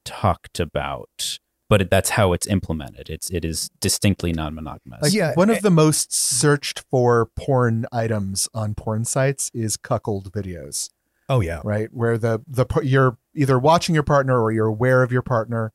[0.04, 1.38] talked about.
[1.68, 3.08] But that's how it's implemented.
[3.08, 5.02] It's it is distinctly non-monogamous.
[5.02, 9.76] Like Yeah, one eh, of the most searched for porn items on porn sites is
[9.76, 10.90] cuckold videos,
[11.28, 11.60] Oh, yeah.
[11.62, 11.88] right?
[11.92, 15.72] Where the the you're either watching your partner or you're aware of your partner.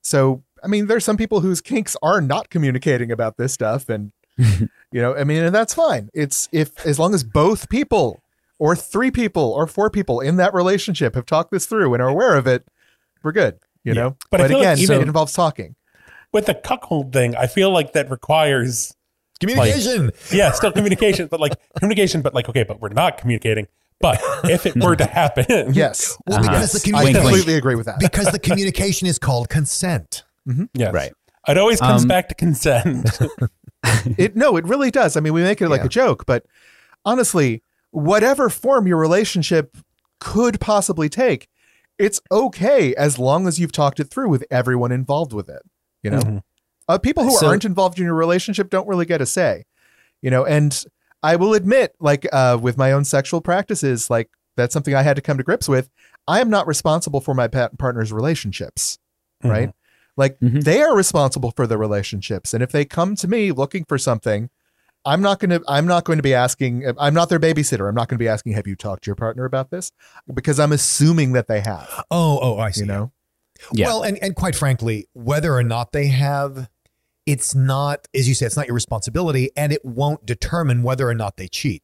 [0.00, 4.12] So, I mean, there's some people whose kinks are not communicating about this stuff and
[4.38, 6.08] you know, I mean, and that's fine.
[6.14, 8.22] It's if as long as both people
[8.60, 12.08] or three people or four people in that relationship have talked this through and are
[12.08, 12.64] aware of it,
[13.22, 13.58] we're good.
[13.84, 15.74] You know, But I feel like again, even- it involves talking.
[16.32, 18.94] With the cuckold thing, I feel like that requires
[19.40, 20.12] Communication.
[20.32, 23.66] yeah, still communication, but like communication, but like okay, but we're not communicating.
[24.00, 26.48] But if it were to happen, Yes, well, Uh-huh.
[26.50, 27.16] because the I Wink, wink.
[27.16, 27.98] communication completely agree with that.
[27.98, 30.22] because the communication is called consent.
[30.74, 30.92] yes.
[30.94, 31.12] Right.
[31.48, 33.10] It always comes Um, back to consent.
[34.16, 35.16] It no, it really does.
[35.16, 35.86] I mean, we make it like Yeah.
[35.86, 36.46] a joke, but
[37.04, 39.76] honestly, whatever form your relationship
[40.20, 41.48] could possibly take,
[41.98, 45.62] it's okay as long as you've talked it through with everyone involved with it.
[46.02, 46.42] You know, Mhm.
[46.88, 49.64] uh, people who So- aren't involved in your relationship don't really get a say.
[50.20, 50.84] You know, and
[51.22, 55.16] I will admit, like uh, with my own sexual practices, like that's something I had
[55.16, 55.90] to come to grips with.
[56.28, 58.98] I am not responsible for my partner's relationships,
[59.42, 59.72] right?
[60.16, 60.62] Like Mhm.
[60.64, 64.50] they are responsible for their relationships, and if they come to me looking for something,
[65.04, 65.62] I'm not going to.
[65.68, 66.84] I'm not going to be asking.
[66.98, 67.88] I'm not their babysitter.
[67.88, 68.52] I'm not going to be asking.
[68.52, 69.90] Have you talked to your partner about this?
[70.32, 72.04] Because I'm assuming that they have.
[72.10, 72.80] Oh, oh, I see.
[72.80, 73.12] You know.
[73.72, 73.86] Yeah.
[73.86, 76.68] Well, and, and quite frankly, whether or not they have,
[77.26, 81.14] it's not, as you say, it's not your responsibility, and it won't determine whether or
[81.14, 81.82] not they cheat.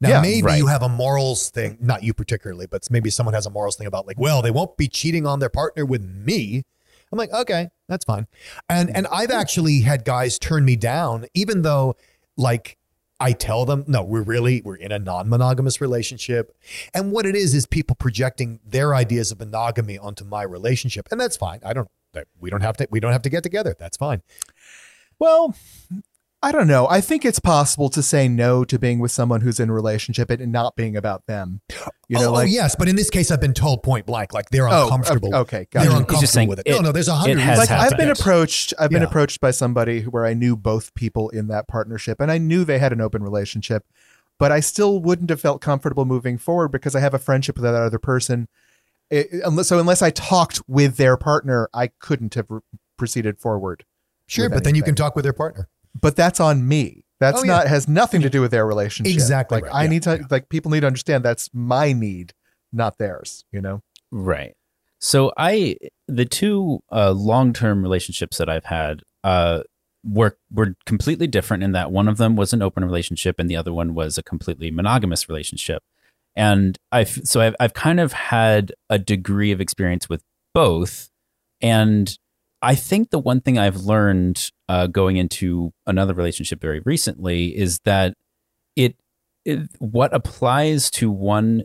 [0.00, 0.58] Now, Yeah, maybe right.
[0.58, 3.86] you have a morals thing, not you particularly, but maybe someone has a morals thing
[3.86, 6.64] about like, well, they won't be cheating on their partner with me.
[7.12, 8.26] I'm like, okay, that's fine.
[8.68, 11.96] And and I've actually had guys turn me down, even though
[12.36, 12.76] like
[13.18, 16.56] I tell them, no, we're really we're in a non-monogamous relationship.
[16.94, 21.08] And what it is is people projecting their ideas of monogamy onto my relationship.
[21.10, 21.60] And that's fine.
[21.64, 21.88] I don't
[22.40, 23.76] we don't have to we don't have to get together.
[23.78, 24.22] That's fine.
[25.18, 25.54] Well,
[26.42, 26.88] I don't know.
[26.88, 30.30] I think it's possible to say no to being with someone who's in a relationship
[30.30, 31.60] and not being about them.
[32.08, 34.06] You know, oh, oh like oh, yes, but in this case I've been told point
[34.06, 35.34] blank like they're Oh, uncomfortable.
[35.34, 35.82] okay, They're.
[35.82, 36.66] Uncomfortable saying with it.
[36.66, 37.70] No, it- no, there's a hundred it has reasons.
[37.78, 39.08] like I've been approached I've been Yeah.
[39.08, 42.78] approached by somebody where I knew both people in that partnership and I knew they
[42.78, 43.84] had an open relationship
[44.38, 47.64] but I still wouldn't have felt comfortable moving forward because I have a friendship with
[47.64, 48.48] that other person
[49.10, 52.60] It- unless, so unless I talked with their partner I couldn't have re-
[52.96, 53.84] proceeded forward
[54.26, 55.68] Sure, but then you can talk with their partner.
[55.98, 57.52] But that's on me that's Oh, yeah.
[57.58, 59.74] not has nothing to do with their relationship Exactly like right.
[59.74, 60.26] I Yeah, need to yeah.
[60.30, 62.32] like people need to understand that's my need
[62.72, 64.54] not theirs you know Right.
[64.98, 65.76] So I
[66.08, 69.62] the two uh, long term relationships that I've had uh,
[70.04, 73.56] were were completely different in that one of them was an open relationship and the
[73.56, 75.82] other one was a completely monogamous relationship.
[76.36, 80.22] And I've so I've I've kind of had a degree of experience with
[80.54, 81.08] both,
[81.62, 82.18] and
[82.62, 87.80] I think the one thing I've learned uh, going into another relationship very recently is
[87.80, 88.14] that
[88.76, 88.96] it,
[89.44, 91.64] it what applies to one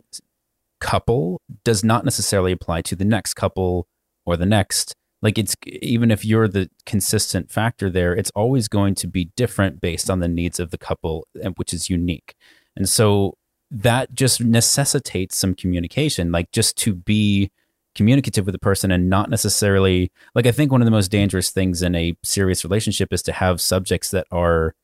[0.80, 3.86] couple does not necessarily apply to the next couple
[4.24, 4.94] or the next.
[5.22, 9.80] Like it's even if you're the consistent factor there, it's always going to be different
[9.80, 12.34] based on the needs of the couple, which is unique.
[12.76, 13.36] And so
[13.70, 17.50] that just necessitates some communication, like just to be
[17.96, 21.50] communicative with the person and not necessarily like I think one of the most dangerous
[21.50, 24.74] things in a serious relationship is to have subjects that are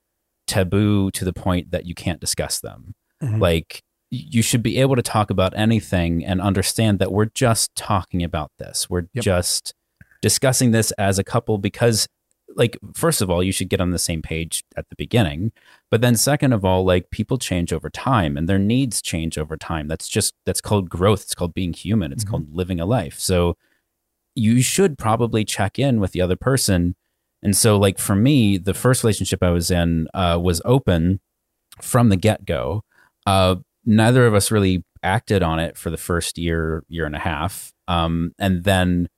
[0.48, 2.94] taboo to the point that you can't discuss them.
[3.22, 3.40] Mhm.
[3.40, 8.22] Like you should be able to talk about anything and understand that we're just talking
[8.22, 8.90] about this.
[8.90, 9.24] We're Yep.
[9.24, 9.72] just
[10.20, 12.06] discussing this as a couple because
[12.56, 15.52] like first of all you should get on the same page at the beginning
[15.90, 19.56] but then second of all like people change over time and their needs change over
[19.58, 19.88] time.
[19.88, 21.22] That's just that's called growth.
[21.22, 22.12] It's called being human.
[22.12, 22.28] It's Mhm.
[22.30, 23.18] called living a life.
[23.18, 23.56] So
[24.34, 26.94] you should probably check in with the other person.
[27.42, 31.20] And so like for me the first relationship i was in uh, was open
[31.82, 32.84] from the get-go.
[33.26, 37.18] Uh, neither of us really acted on it for the first year year and a
[37.18, 37.72] half.
[37.88, 39.08] Um, and then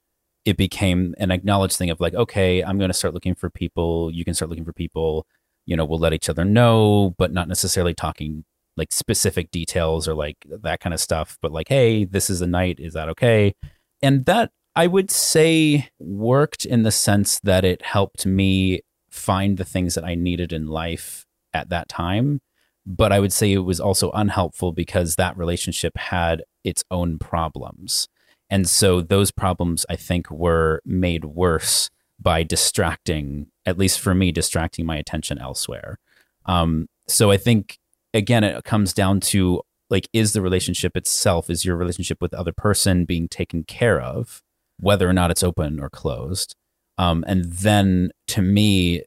[0.44, 4.11] it became an acknowledged thing of like okay i'm going to start looking for people.
[4.12, 5.26] You can start looking for people.
[5.66, 8.44] You know we'll let each other know but not necessarily talking
[8.76, 12.46] like specific details or like that kind of stuff but like hey this is a
[12.46, 12.78] night.
[12.78, 13.54] Is that okay?
[14.02, 18.80] And that i would say worked in the sense that it helped me
[19.11, 22.40] find the things that i needed in life at that time.
[22.87, 28.09] But i would say it was also unhelpful because that relationship had its own problems
[28.55, 31.90] and so those problems, I think, were made worse
[32.21, 35.99] by distracting, at least for me, distracting my attention elsewhere.
[36.47, 37.79] Um, so I think,
[38.12, 42.38] again, it comes down to like, is the relationship itself, is your relationship with the
[42.38, 44.40] other person being taken care of,
[44.79, 46.55] whether or not it's open or closed?
[46.97, 49.03] Um, and then to me,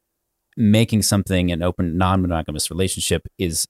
[0.57, 3.65] making something an open, non monogamous relationship is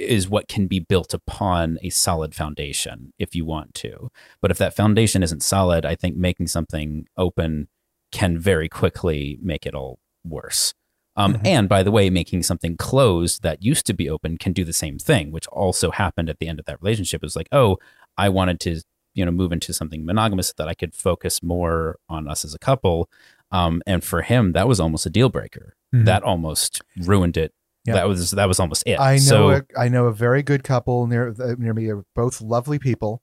[0.00, 4.10] is what can be built upon a solid foundation if you want to.
[4.40, 7.68] But if that foundation isn't solid, I think making something open
[8.12, 10.74] can very quickly make it all worse.
[11.16, 14.64] Um, And by the way, making something closed that used to be open can do
[14.64, 17.22] the same thing, which also happened at the end of that relationship.
[17.22, 17.78] It was like, oh,
[18.16, 18.82] I wanted to,
[19.14, 22.52] you know, move into something monogamous so that I could focus more on us as
[22.54, 23.08] a couple.
[23.52, 25.74] Um, and for him, that was almost a deal breaker.
[25.94, 26.04] Mhm.
[26.06, 27.52] That almost ruined it.
[27.84, 27.94] Yeah.
[27.94, 28.98] That was that was almost it.
[28.98, 31.86] I know So, a, I know a very good couple near uh, near me.
[31.86, 33.22] They're both lovely people.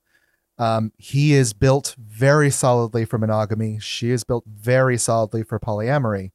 [0.60, 3.80] Um, he is built very solidly for monogamy.
[3.80, 6.32] She is built very solidly for polyamory.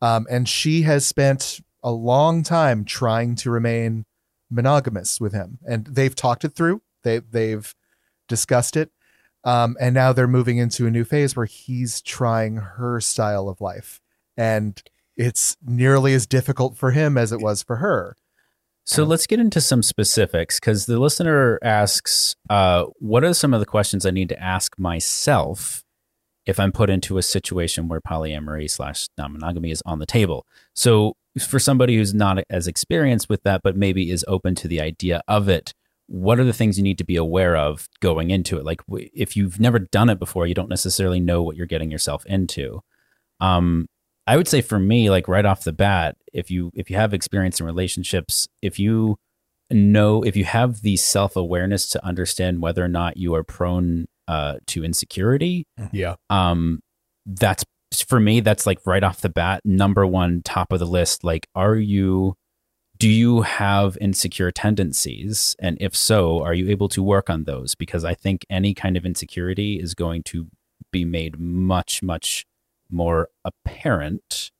[0.00, 4.06] Um, and she has spent a long time trying to remain
[4.50, 6.82] monogamous with him, and they've talked it through.
[7.02, 7.74] They they've
[8.28, 8.90] discussed it,
[9.44, 13.60] um, and now they're moving into a new phase where he's trying her style of
[13.60, 14.00] life,
[14.36, 14.80] and
[15.20, 18.16] it's nearly as difficult for him as it was for her.
[18.84, 23.60] So let's get into some specifics because the listener asks, uh, "What are some of
[23.60, 25.84] the questions I need to ask myself
[26.46, 31.16] if I'm put into a situation where polyamory slash non-monogamy is on the table?" So
[31.38, 35.20] for somebody who's not as experienced with that, but maybe is open to the idea
[35.28, 35.74] of it,
[36.06, 38.64] what are the things you need to be aware of going into it?
[38.64, 38.80] Like
[39.14, 42.80] if you've never done it before, you don't necessarily know what you're getting yourself into.
[43.38, 43.86] Um,
[44.30, 47.12] I would say for me, like right off the bat, if you if you have
[47.12, 49.16] experience in relationships, if you
[49.70, 54.06] know if you have the self awareness to understand whether or not you are prone
[54.28, 56.14] uh, to insecurity, Yeah.
[56.30, 56.78] um,
[57.26, 57.64] that's
[58.06, 58.38] for me.
[58.38, 61.24] That's like right off the bat, number one, top of the list.
[61.24, 62.36] Like, are you?
[62.98, 65.56] Do you have insecure tendencies?
[65.58, 67.74] And if so, are you able to work on those?
[67.74, 70.46] Because I think any kind of insecurity is going to
[70.92, 72.44] be made much, much
[72.92, 74.50] more apparent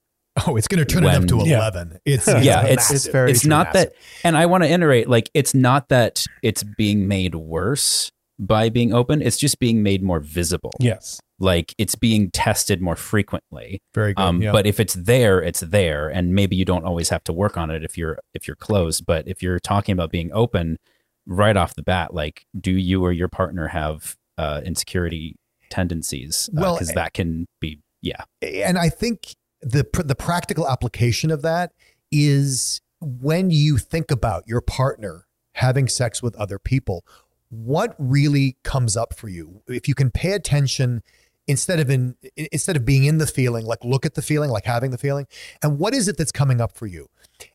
[0.47, 1.59] Oh, it's going to turn it up When- to Yeah.
[1.59, 1.99] 11.
[2.07, 3.49] It's, Yeah, it's, it's- It's very it's true.
[3.51, 3.93] not that
[4.25, 8.95] and i want to iterate like it's not that it's being made worse by being
[8.95, 11.21] open it's just being made more visible Yes.
[11.41, 14.23] like it's being tested more frequently very good.
[14.23, 14.53] um, yeah.
[14.53, 17.71] but if it's there it's there and maybe you don't always have to work on
[17.71, 20.79] it if you're if you're closed but if you're talking about being open
[21.27, 25.37] right off the bat like do you or your partner have uh, insecurity
[25.69, 31.43] tendencies Well, because that can be yeah and I think the the practical application of
[31.43, 31.73] that
[32.11, 37.05] is when you think about your partner having sex with other people,
[37.51, 39.63] what really comes up for you?
[39.67, 41.03] If you can pay attention
[41.47, 44.65] instead of in instead of being in the feeling, like look at the feeling, like
[44.65, 45.27] having the feeling,
[45.63, 47.09] and what is it that's coming up for you?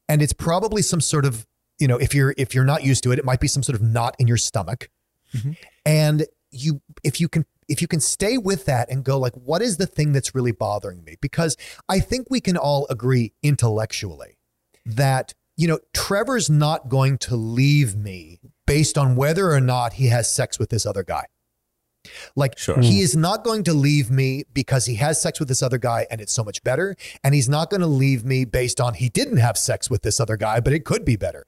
[0.08, 1.46] And it's probably some sort of
[1.80, 3.76] you know if you're if you're not used to it, it might be some sort
[3.76, 4.90] of knot in your stomach,
[5.34, 5.52] mm-hmm.
[5.86, 9.62] and you if you can if you can stay with that and go like what
[9.62, 11.16] is the thing that's really bothering me?
[11.22, 11.58] Because
[11.90, 14.38] i think we can all agree intellectually
[14.86, 20.08] that you know trevor's not going to leave me based on whether or not he
[20.08, 21.26] has sex with this other guy.
[22.36, 22.80] Like Sure.
[22.80, 26.06] he is not going to leave me because he has sex with this other guy
[26.12, 29.10] and it's so much better and he's not going to leave me based on he
[29.10, 31.46] didn't have sex with this other guy but it could be better.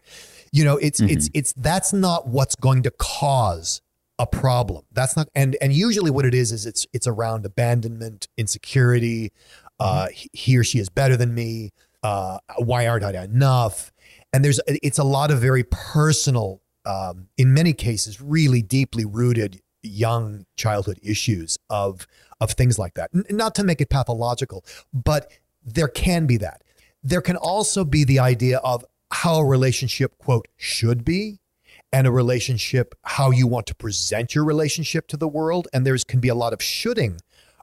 [0.52, 1.38] You know it's it's mm-hmm.
[1.38, 3.82] it's that's not what's going to cause
[4.20, 4.84] a problem.
[4.92, 9.32] That's not and and usually what it is is it's it's around abandonment insecurity
[9.80, 11.72] uh he- he or she is better than me
[12.04, 13.92] uh why aren't i enough?
[14.34, 19.62] And there's it's a lot of very personal um in many cases really deeply rooted
[19.84, 22.08] young childhood issues of
[22.42, 23.10] of things like that.
[23.14, 25.32] N- not to make it pathological but
[25.64, 26.64] there can be that.
[27.04, 31.40] There can also be the idea of how a relationship quote should be
[31.92, 35.68] and a relationship how you want to present your relationship to the world.
[35.74, 37.20] And there's can be a lot of shoulding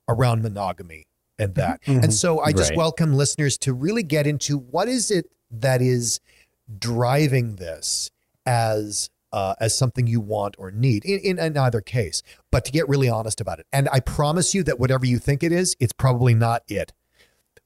[0.09, 1.05] around monogamy
[1.39, 1.81] and that.
[1.87, 2.79] And so i just Right.
[2.79, 6.21] welcome listeners to really get into what is it that is
[6.79, 8.11] driving this
[8.47, 12.23] as uh, as something you want or need in, in, in either case.
[12.53, 15.43] But to get really honest about it and i promise you that whatever you think
[15.43, 16.93] it is it's probably not it.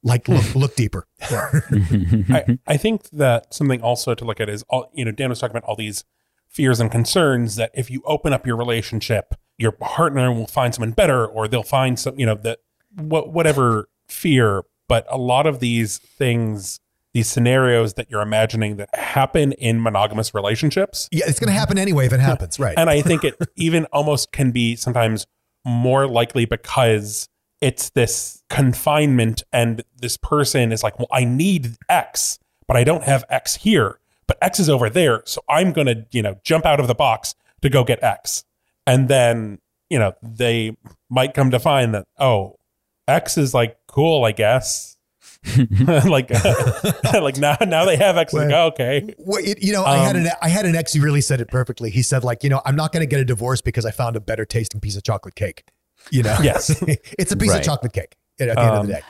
[0.03, 1.07] Like look look deeper.
[1.31, 5.41] I, I think that something also to look at is all you know dan was
[5.41, 6.05] talking about all these
[6.49, 10.93] fears and concerns that if you open up your relationship your partner will find someone
[10.93, 12.61] better or they'll find some you know that
[12.95, 14.63] what whatever fear.
[14.89, 16.81] But a lot of these things
[17.13, 21.79] these scenarios that you're imagining that happen in monogamous relationships yeah it's going to happen
[21.79, 22.75] anyway if it happens right.
[22.79, 25.27] And I think it even almost can be sometimes
[25.67, 27.29] more likely because
[27.61, 32.39] it's this confinement and this person is like, well, I need X,
[32.69, 35.23] but I don't have X here, but X is over there.
[35.27, 38.45] So I'm going to, you know, jump out of the box to go get X.
[38.87, 39.59] And then,
[39.91, 40.77] you know, they
[41.11, 42.55] might come to find that, oh,
[43.09, 44.97] X is like cool, I guess.
[46.07, 46.31] like,
[47.15, 48.33] like now, now they have X.
[48.33, 49.15] Like, Well, okay.
[49.19, 51.41] Well, it, you know, I had Um, an I had an ex who really said
[51.41, 51.91] it perfectly.
[51.91, 54.15] He said, like, you know, I'm not going to get a divorce because I found
[54.17, 55.65] a better tasting piece of chocolate cake.
[56.11, 56.71] You know, Yes.
[57.19, 57.61] it's a piece Right.
[57.61, 59.03] of chocolate cake at, at the end of Um, the day.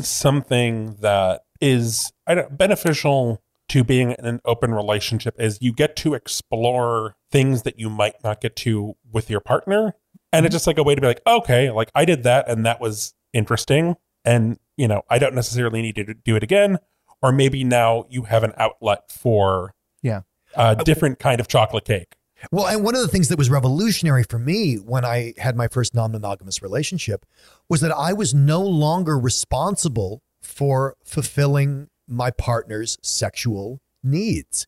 [0.00, 5.96] something that is I don't, beneficial to being in an open relationship is you get
[5.96, 9.94] to explore things that you might not get to with your partner.
[10.32, 10.56] And it's mm-hmm.
[10.56, 13.14] just like a way to be like, okay, like I did that and that was
[13.32, 13.96] interesting.
[14.24, 16.78] And, you know, I don't necessarily need to do it again.
[17.22, 20.22] Or maybe now you have an outlet for Yeah.
[20.54, 22.16] a different kind of chocolate cake.
[22.50, 25.68] Well, and one of the things that was revolutionary for me when I had my
[25.68, 27.24] first non monogamous relationship
[27.68, 34.66] was that I was no longer responsible for fulfilling my partner's sexual needs.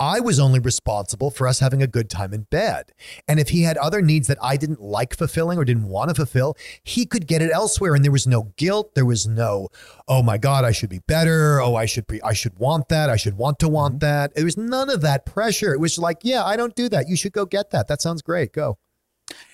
[0.00, 2.92] I was only responsible for us having a good time in bed.
[3.28, 6.14] And if he had other needs that I didn't like fulfilling or didn't want to
[6.14, 9.68] fulfill, he could get it elsewhere and there was no guilt, there was no
[10.08, 13.10] oh my god, I should be better, oh I should be I should want that,
[13.10, 14.06] I should want to want mm-hmm.
[14.06, 14.34] that.
[14.34, 15.72] There was none of that pressure.
[15.72, 17.08] It was like, yeah, I don't do that.
[17.08, 17.88] You should go get that.
[17.88, 18.52] That sounds great.
[18.52, 18.78] Go.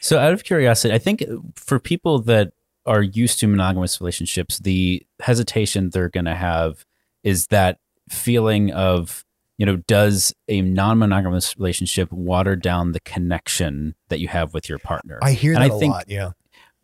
[0.01, 1.25] So, out of curiosity, I think
[1.57, 2.53] for people that
[2.87, 6.85] are used to monogamous relationships, the hesitation they're going to have
[7.25, 9.25] is that feeling of,
[9.59, 14.69] you know, does a non monogamous relationship water down the connection that you have with
[14.69, 15.19] your partner?
[15.23, 16.05] I hear And that I a think- lot.
[16.09, 16.31] Yeah.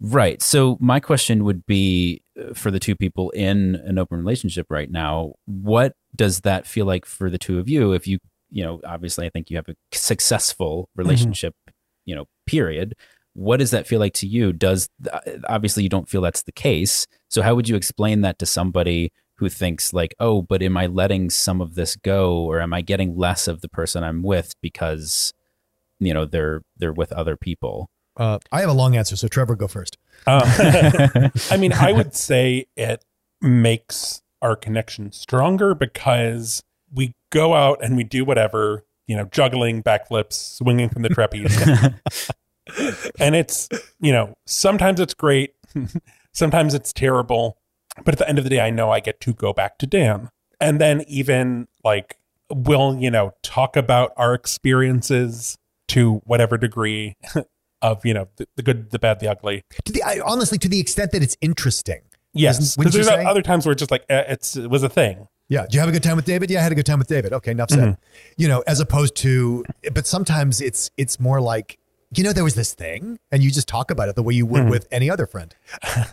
[0.02, 0.40] Right.
[0.40, 4.90] So my question would be uh, for the two people in an open relationship right
[4.90, 8.18] now, what does that feel like for the two of you if you,
[8.50, 11.54] you know, obviously I think you have a successful relationship,
[12.06, 12.94] you know, period.
[13.34, 14.52] What does that feel like to you?
[14.54, 17.06] Does uh, obviously you don't feel that's the case.
[17.28, 20.86] So how would you explain that to somebody who thinks like, "Oh, but am I
[20.86, 24.54] letting some of this go or am I getting less of the person I'm with
[24.62, 25.32] because
[25.98, 29.56] you know, they're they're with other people?" Uh, I have a long answer, so Trevor,
[29.56, 29.96] go first.
[30.26, 30.42] Um,
[31.50, 33.04] I mean, I would say it
[33.40, 36.62] makes our connection stronger because
[36.92, 41.56] we go out and we do whatever, you know, juggling, backflips, swinging from the trapeze.
[43.20, 43.68] and it's,
[44.00, 45.54] you know, sometimes it's great,
[46.32, 47.58] sometimes it's terrible.
[48.04, 49.86] But at the end of the day, I know I get to go back to
[49.86, 50.30] Dan.
[50.60, 52.18] And then even like,
[52.50, 55.56] we'll, you know, talk about our experiences
[55.88, 57.16] to whatever degree
[57.82, 59.64] of, you know, the, the good, the bad, the ugly.
[59.84, 62.02] To the, I, honestly, to the extent that it's interesting.
[62.32, 65.26] Yes, because there's other times where it's just like eh, it's it was a thing.
[65.48, 65.66] Yeah.
[65.68, 66.48] Do you have a good time with David?
[66.48, 67.32] Yeah, I had a good time with David.
[67.32, 67.98] Okay, enough said.
[68.36, 71.79] You know, as opposed to, but sometimes it's it's more like,
[72.14, 74.46] you know, there was this thing, and you just talk about it the way you
[74.46, 75.54] would with any other friend.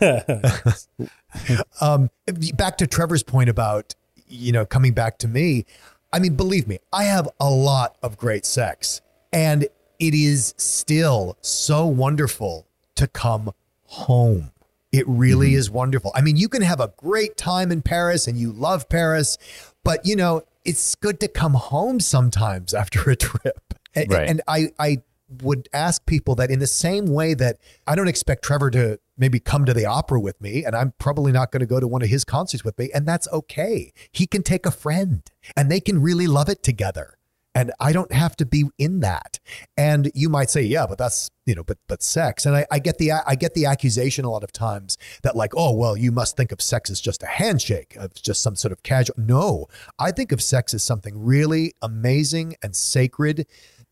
[1.80, 2.10] um,
[2.54, 3.94] back to Trevor's point about,
[4.26, 5.66] you know, coming back to me.
[6.12, 9.00] I mean, believe me, I have a lot of great sex,
[9.32, 9.64] and
[9.98, 13.52] it is still so wonderful to come
[13.84, 14.52] home.
[14.90, 16.12] It really is wonderful.
[16.14, 19.36] I mean, you can have a great time in Paris and you love Paris,
[19.84, 23.74] but you know, it's good to come home sometimes after a trip.
[23.94, 24.28] And, Right.
[24.28, 25.02] and I, I
[25.42, 29.40] would ask people that in the same way that I don't expect Trevor to maybe
[29.40, 32.02] come to the opera with me, and I'm probably not going to go to one
[32.02, 33.92] of his concerts with me, and that's okay.
[34.12, 35.22] He can take a friend
[35.56, 37.14] and they can really love it together.
[37.54, 39.40] And I don't have to be in that.
[39.76, 42.46] And you might say, yeah, but that's, you know, but but sex.
[42.46, 45.52] And I, I get the I get the accusation a lot of times that like,
[45.56, 48.54] oh, well, you must think of sex as just a handshake, uh, of just some
[48.54, 49.16] sort of casual.
[49.18, 49.66] No,
[49.98, 53.44] I think of sex as something really amazing and sacred,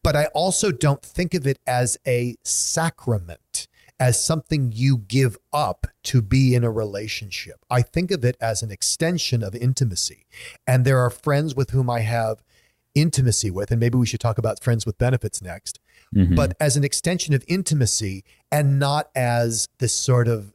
[0.06, 3.66] but I also don't think of it as a sacrament,
[3.98, 7.56] as something you give up to be in a relationship.
[7.68, 10.26] I think of it as an extension of intimacy.
[10.64, 12.40] And there are friends with whom I have
[12.94, 15.80] intimacy with, and maybe we should talk about friends with benefits next,
[16.14, 16.36] Mhm.
[16.36, 20.52] but as an extension of intimacy and not as this sort of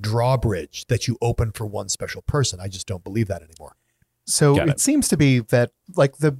[0.00, 2.58] drawbridge that you open for one special person.
[2.58, 3.76] I just don't believe that anymore.
[4.24, 4.68] So it.
[4.70, 4.80] it.
[4.80, 6.38] seems to be that like the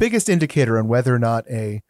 [0.00, 1.82] biggest indicator on whether or not a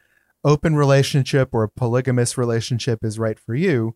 [0.44, 3.94] open relationship or a polygamous relationship is right for you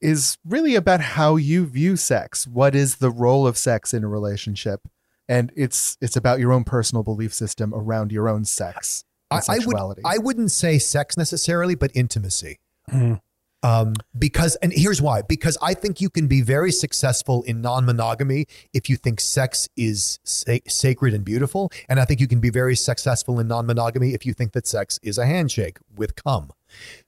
[0.00, 2.46] is really about how you view sex.
[2.46, 4.80] What is the role of sex in a relationship?
[5.28, 9.04] And it's it's about your own personal belief system around your own sex.
[9.30, 10.02] and I, I would sexuality.
[10.04, 12.60] I wouldn't say sex necessarily, but intimacy.
[12.90, 13.20] Mhm.
[13.62, 18.46] Um, because and here's why because I think you can be very successful in non-monogamy
[18.72, 22.50] if you think sex is sa- sacred and beautiful, and I think you can be
[22.50, 26.52] very successful in non-monogamy if you think that sex is a handshake with cum.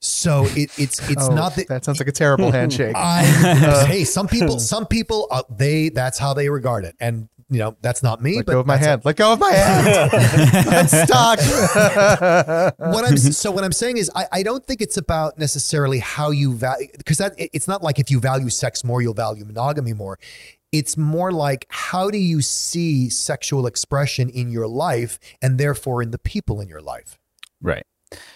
[0.01, 2.96] So it, it's it's Oh, not that that sounds like a terrible handshake.
[2.96, 7.59] I hey some people some people uh, they that's how they regard it, and you
[7.59, 8.36] know that's not me.
[8.36, 9.05] Let but go of my that's hand.
[9.05, 10.11] Let go of my hand.
[10.68, 11.38] I'm stuck.
[12.78, 16.30] what I'm so what I'm saying is I, I don't think it's about necessarily how
[16.30, 19.92] you value because that it's not like if you value sex more you'll value monogamy
[19.92, 20.18] more.
[20.72, 26.12] It's more like how do you see sexual expression in your life and therefore in
[26.12, 27.18] the people in your life.
[27.61, 27.84] Right.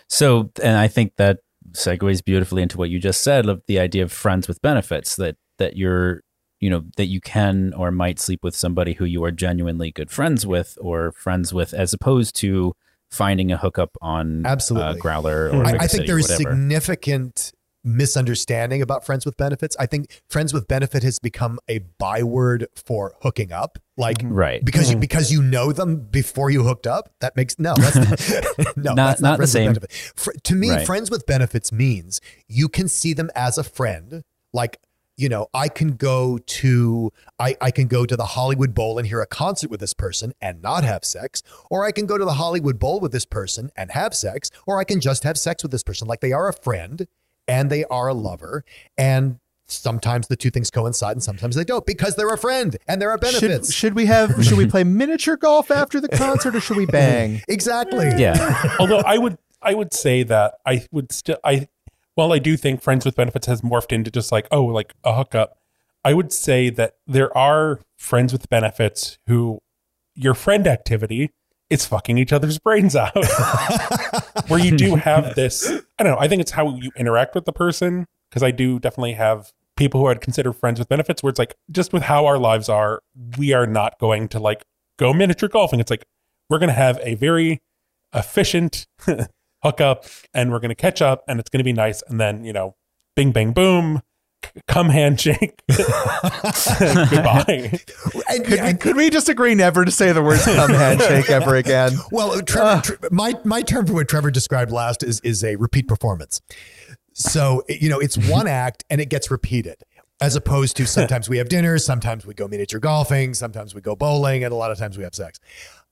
[0.09, 1.39] So, and I think that
[1.73, 5.37] segues beautifully into what you just said of the idea of friends with benefits that
[5.59, 6.23] that you're,
[6.65, 10.11] you know that you can or might sleep with somebody who you are genuinely good
[10.11, 12.75] friends with or friends with, as opposed to
[13.11, 14.89] finding a hookup on uh, Absolutely.
[14.89, 15.67] uh, Growlr or hmm.
[15.67, 17.53] I, I think there is significant
[17.85, 19.77] misunderstanding about friends with benefits.
[19.79, 23.79] I think friends with benefit has become a byword for hooking up.
[23.99, 24.33] Like mm-hmm.
[24.33, 24.65] right.
[24.65, 25.01] because you mm-hmm.
[25.01, 27.11] because you know them before you hooked up.
[27.21, 28.31] That makes no, that's
[28.77, 29.75] no, Not- that's not the same.
[29.75, 29.93] benefit.
[30.17, 30.87] Fr- to me, Right.
[30.87, 34.23] friends with benefits means you can see them as a friend.
[34.55, 34.79] Like
[35.17, 39.07] you know, I can go to I, I can go to the Hollywood Bowl and
[39.07, 42.25] hear a concert with this person and not have sex, or I can go to
[42.25, 45.63] the Hollywood Bowl with this person and have sex, or I can just have sex
[45.63, 46.09] with this person.
[46.09, 47.07] Like they are a friend
[47.47, 48.65] and they are a lover,
[48.99, 53.01] and sometimes the two things coincide and sometimes they don't because they're a friend and
[53.01, 53.73] there are benefits.
[53.73, 54.45] Should, should we have?
[54.45, 57.43] Should we play miniature golf after the concert, or should we bang?
[57.49, 58.11] exactly.
[58.17, 58.75] Yeah.
[58.81, 61.69] Although I would I would say that I would still I
[62.15, 65.15] while I do think friends with benefits has morphed into just like oh like a
[65.15, 65.59] hookup,
[66.05, 69.61] I would say that there are friends with benefits who
[70.15, 71.31] your friend activity
[71.71, 73.17] is fucking each other's brains out.
[74.49, 77.45] Where you do have this I don't know, I think it's how you interact with
[77.45, 81.31] the person because I do definitely have people who I'd consider friends with benefits where
[81.31, 83.03] it's like just with how our lives are,
[83.39, 84.65] we are not going to like
[84.99, 85.81] go miniature golfing.
[85.81, 86.05] It's like
[86.49, 87.63] we're going to have a very
[88.13, 88.87] efficient
[89.65, 92.03] hookup and we're going to catch up and it's going to be nice.
[92.09, 92.77] And then, you know,
[93.17, 94.03] bing, bang, boom,
[94.69, 95.63] come handshake.
[95.69, 97.45] Goodbye.
[98.29, 101.31] And- Could, we, and- could we just agree never to say the words "come handshake"
[101.31, 101.93] ever again?
[102.11, 105.57] Well, uh, Trevor, Tre- my my term for what Trevor described last is is a
[105.57, 106.41] repeat performance.
[107.13, 109.77] So you know, it's one act and it gets repeated,
[110.21, 113.95] as opposed to sometimes we have dinner, sometimes we go miniature golfing, sometimes we go
[113.95, 115.39] bowling, and a lot of times we have sex.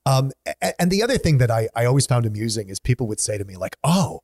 [0.05, 0.33] Um,
[0.79, 3.45] and the other thing that I I always found amusing is people would say to
[3.45, 4.21] me like, "Oh,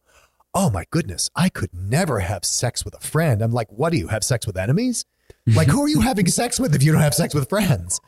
[0.55, 3.99] oh my goodness, I could never have sex with a friend." I'm like, "What do
[3.99, 5.05] you have sex with enemies?"
[5.47, 8.01] Like, who are you having sex with if you don't have sex with friends?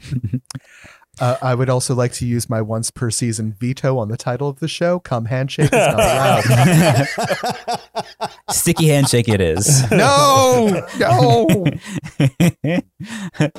[1.20, 4.48] Uh, I would also like to use my once per season veto on the title
[4.48, 4.98] of the show.
[5.00, 6.44] Come handshake is not allowed.
[8.50, 9.90] Sticky handshake it is.
[9.90, 11.64] no, no.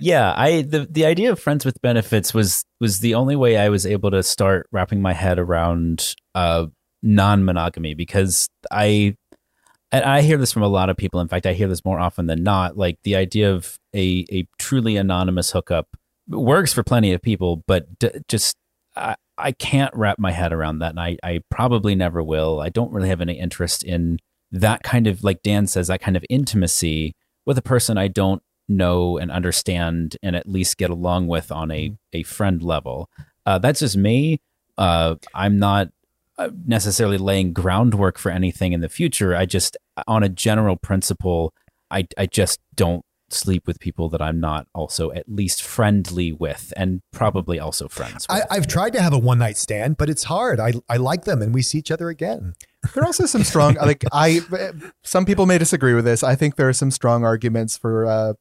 [0.00, 3.68] yeah, I the the idea of friends with benefits was was the only way I
[3.68, 6.66] was able to start wrapping my head around uh
[7.02, 9.16] non-monogamy because I
[9.92, 11.20] and I hear this from a lot of people.
[11.20, 12.76] In fact, I hear this more often than not.
[12.76, 15.88] Like the idea of a a truly anonymous hookup
[16.28, 18.56] works for plenty of people, but d- just
[18.94, 22.60] I, I can't wrap my head around that, and I I probably never will.
[22.60, 24.18] I don't really have any interest in
[24.52, 27.14] that kind of like Dan says that kind of intimacy
[27.44, 31.70] with a person I don't know and understand and at least get along with on
[31.70, 33.08] a a friend level.
[33.44, 34.40] Uh, that's just me.
[34.76, 35.88] Uh, I'm not
[36.38, 39.34] uh, necessarily laying groundwork for anything in the future.
[39.34, 41.54] I just, on a general principle,
[41.90, 46.72] I I just don't sleep with people that I'm not also at least friendly with,
[46.76, 48.26] and probably also friends.
[48.28, 48.42] With.
[48.50, 50.60] I, I've tried to have a one night stand, but it's hard.
[50.60, 52.54] I, I like them and we see each other again.
[52.94, 54.40] There are also some strong like I.
[55.02, 56.22] Some people may disagree with this.
[56.22, 58.34] I think there are some strong arguments for uh,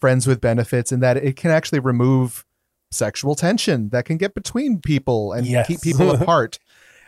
[0.00, 2.44] friends with benefits in that it can actually remove
[2.90, 5.66] sexual tension that can get between people and Yes.
[5.68, 6.58] keep people apart,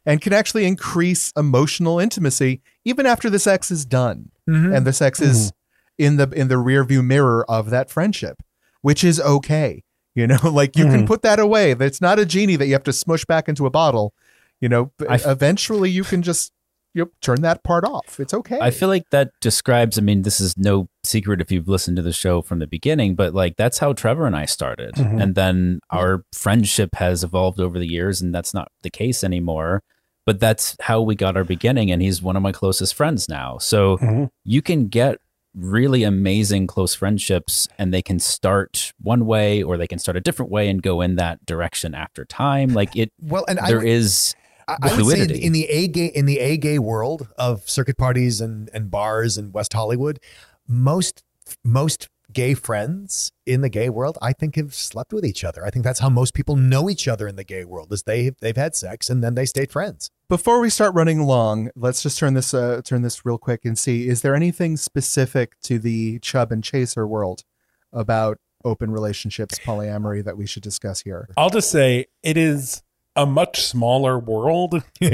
[0.07, 5.21] and can actually increase emotional intimacy even after the sex is done and the sex
[5.21, 5.53] is
[5.99, 8.43] in the in the rear view mirror of that friendship,
[8.83, 9.83] which is okay.
[10.15, 11.75] You know, like you can put that away.
[11.75, 14.15] That's not a genie that you have to smush back into a bottle.
[14.61, 16.53] You know, I eventually you can just
[16.95, 18.21] you know, turn that part off.
[18.21, 18.61] It's okay.
[18.61, 19.99] I feel like that describes.
[19.99, 23.17] I mean, this is no secret if you've listened to the show from the beginning,
[23.17, 27.79] but like that's how Trevor and I started, and then our friendship has evolved over
[27.81, 29.83] the years, and that's not the case anymore.
[30.25, 33.59] But that's how we got our beginning, and he's one of my closest friends now.
[33.59, 34.31] So Mhm.
[34.45, 35.19] you can get
[35.55, 40.21] really amazing close friendships, and they can start one way, or they can start a
[40.21, 42.75] different way and go in that direction after time.
[42.75, 44.35] Like it, Well, and there I, is
[44.69, 45.45] I, I would say in, fluidity.
[45.45, 49.39] in the a gay in the a gay world of circuit parties and, and bars
[49.39, 50.19] in West Hollywood,
[50.67, 51.23] most
[51.63, 55.65] most gay friends in the gay world, I think, have slept with each other.
[55.65, 58.33] I think that's how most people know each other in the gay world is they
[58.41, 60.11] they've had sex and then they stayed friends.
[60.29, 63.79] Before we start running long, let's just turn this uh, turn this real quick and
[63.79, 67.45] see: is there anything specific to the Chub and Chaser world
[67.93, 71.29] about open relationships, polyamory that we should discuss here?
[71.37, 72.83] I'll just say it is
[73.17, 74.83] a much smaller world.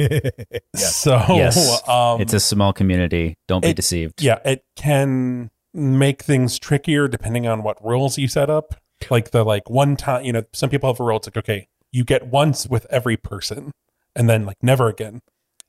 [0.75, 3.37] So yes, um, it's a small community.
[3.49, 4.23] Don't be deceived.
[4.23, 8.75] yeah, it can make things trickier depending on what rules you set up.
[9.11, 11.17] Like the like one time, you know, some people have a rule.
[11.17, 13.73] It's like okay, you get once with every person,
[14.15, 15.21] and then like never again.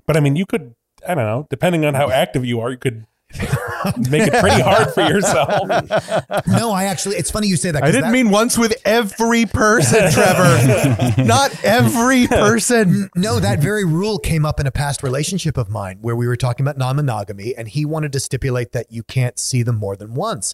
[0.05, 0.75] But I mean, you could,
[1.07, 3.05] I don't know, depending on how active you are, you could
[4.09, 5.67] Make it pretty hard for yourself.
[6.47, 7.83] no, I actually, it's funny you say that.
[7.83, 11.13] I didn't that- mean once with every person, Trevor.
[11.23, 13.09] Not every person.
[13.15, 16.35] No, that very rule came up in a past relationship of mine where we were
[16.35, 19.95] talking about non monogamy, and he wanted to stipulate that you can't see them more
[19.95, 20.53] than once.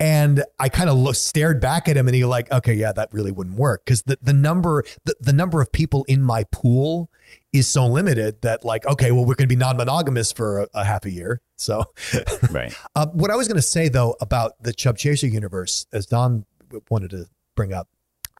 [0.00, 3.12] And I kind of looked, stared back at him, and he like, okay, yeah, that
[3.12, 7.10] really wouldn't work because the, the number the, the number of people in my pool
[7.54, 10.68] is so limited that like, okay, well, we're going to be non monogamous for a,
[10.74, 11.40] a half a year.
[11.56, 11.84] So,
[12.50, 12.76] Right.
[12.96, 16.44] uh, what I was going to say though about the Chub Chaser universe, as Don
[16.90, 17.26] wanted to
[17.56, 17.88] bring up,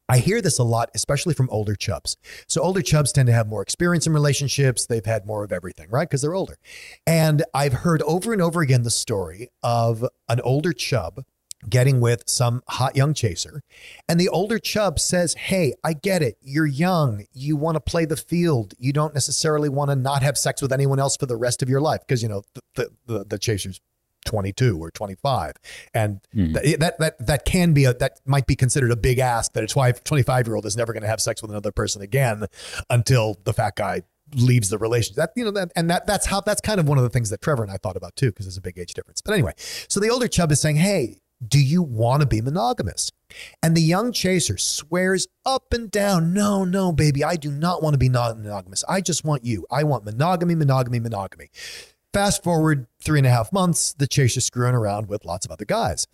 [0.09, 2.19] I hear this a lot, especially from older chubs.
[2.47, 4.85] So older chubs tend to have more experience in relationships.
[4.87, 6.07] They've had more of everything, right?
[6.07, 6.59] Because they're older.
[7.07, 11.23] And I've heard over and over again the story of an older chub
[11.69, 13.63] getting with some hot young chaser.
[14.09, 16.37] And the older chub says, Hey, I get it.
[16.41, 17.25] You're young.
[17.33, 18.75] You want to play the field.
[18.79, 21.69] You don't necessarily want to not have sex with anyone else for the rest of
[21.69, 22.01] your life.
[22.07, 22.43] Because, you know,
[22.75, 23.81] the, the, the, chaser's
[24.25, 25.53] 22 or 25
[25.93, 26.55] and hmm.
[26.55, 29.63] th- that that that can be a that might be considered a big ask that
[29.63, 32.47] a 25 year old is never going to have sex with another person again
[32.89, 34.01] until the fat guy
[34.35, 36.97] leaves the relationship that you know that and that that's how that's kind of one
[36.97, 38.95] of the things that Trevor and I thought about too because there's a big age
[38.95, 39.53] difference but anyway
[39.89, 43.11] so the older chub is saying hey do you want to be monogamous
[43.63, 47.95] and the young chaser swears up and down no no baby I do not want
[47.95, 51.51] to be monogamous I just want you I want monogamy monogamy monogamy
[52.15, 55.65] Fast forward three and a half months, the chaser's screwing around with lots of other
[55.65, 56.07] guys.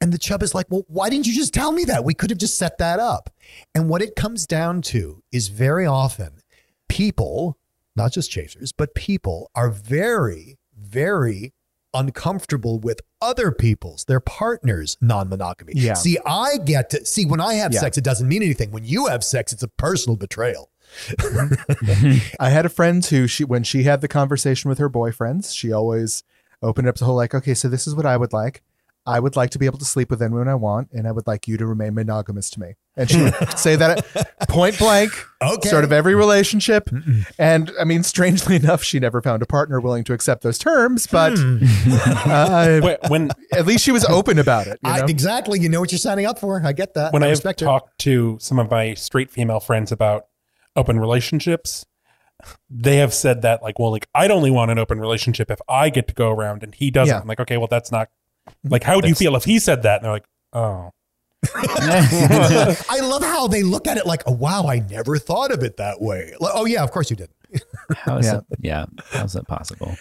[0.00, 2.02] And the chub is like, well, why didn't you just tell me that?
[2.02, 3.30] We could have just set that up.
[3.72, 6.40] And what it comes down to is very often
[6.88, 7.56] people,
[7.94, 11.52] not just chasers, but people are very, very
[11.94, 15.72] uncomfortable with other people's, their partners' non monogamy.
[15.76, 15.94] Yeah.
[15.94, 17.80] See, I get to see when I have Yeah.
[17.80, 18.70] sex, it doesn't mean anything.
[18.72, 20.70] When you have sex, it's a personal betrayal.
[22.40, 25.72] I had a friend who she when she had the conversation with her boyfriends, she
[25.72, 26.22] always
[26.62, 28.62] opened up the whole like, okay, so this is what I would like.
[29.06, 31.26] I would like to be able to sleep with anyone I want, and I would
[31.26, 32.74] like you to remain monogamous to me.
[32.96, 34.04] And she would say that
[34.48, 35.10] point blank,
[35.42, 35.68] Okay.
[35.68, 36.88] sort of every relationship.
[37.38, 41.06] And I mean, strangely enough, she never found a partner willing to accept those terms,
[41.08, 44.78] but uh, When- when at least she was open about it.
[44.84, 45.60] You I, exactly.
[45.60, 46.62] You know what you're signing up for.
[46.64, 47.12] I get that.
[47.12, 47.66] when I I've respect her.
[47.66, 50.26] talked to some of my straight female friends about
[50.76, 51.84] open relationships,
[52.70, 55.88] they have said that like, well, like I'd only want an open relationship if I
[55.90, 57.14] get to go around and he doesn't.
[57.14, 57.20] Yeah.
[57.20, 58.08] I'm like, okay, well, that's not
[58.64, 59.96] like how would you feel if he said that?
[59.96, 60.90] And they're like, oh,
[61.56, 65.76] I love how they look at it like, oh, wow, I never thought of it
[65.76, 66.32] that way.
[66.40, 67.30] Like, oh, yeah, of course you did.
[67.96, 68.32] How is Yeah.
[68.32, 68.44] that?
[68.60, 68.84] Yeah.
[69.12, 69.96] How's that possible?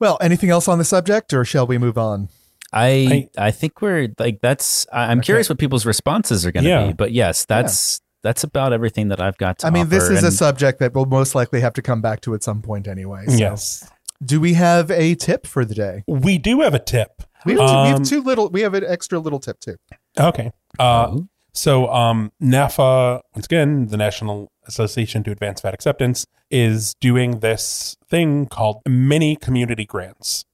[0.00, 2.28] well, anything else on the subject, or shall we move on?
[2.72, 4.86] I I think we're like that's.
[4.92, 6.86] I- I'm curious what people's responses are going to Yeah.
[6.88, 10.12] be, but yes, that's that's about everything that I've got to I mean, this offer,
[10.12, 12.86] is a subject that we'll most likely have to come back to at some point
[12.88, 13.24] anyway.
[13.26, 13.32] so.
[13.36, 13.88] yes.
[14.24, 16.02] Do we have a tip for the day?
[16.08, 17.22] We do have a tip.
[17.46, 18.48] We have, two, we Um, have two little.
[18.50, 19.76] We have an extra little tip too.
[20.18, 20.50] Okay.
[20.78, 21.18] Uh,
[21.52, 27.96] so um, NAAFA, once again, the National Association to Advance Fat Acceptance, is doing this
[28.08, 30.44] thing called mini community grants.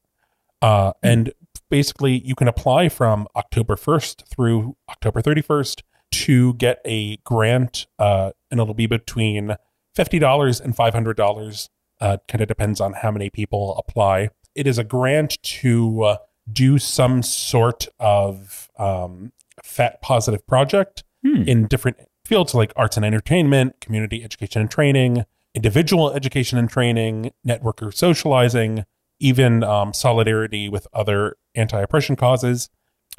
[0.62, 1.32] Uh, and
[1.68, 8.30] basically, you can apply from October 1st through October 31st to get a grant, uh,
[8.50, 9.56] and it'll be between
[9.96, 11.68] $50 and $500.
[12.00, 14.30] Uh, kind of depends on how many people apply.
[14.54, 16.16] It is a grant to uh,
[16.50, 21.04] do some sort of um, fat positive project
[21.46, 25.24] in different fields like arts and entertainment, community education and training,
[25.54, 28.84] individual education and training, networker socializing,
[29.20, 32.68] even um, solidarity with other anti oppression causes.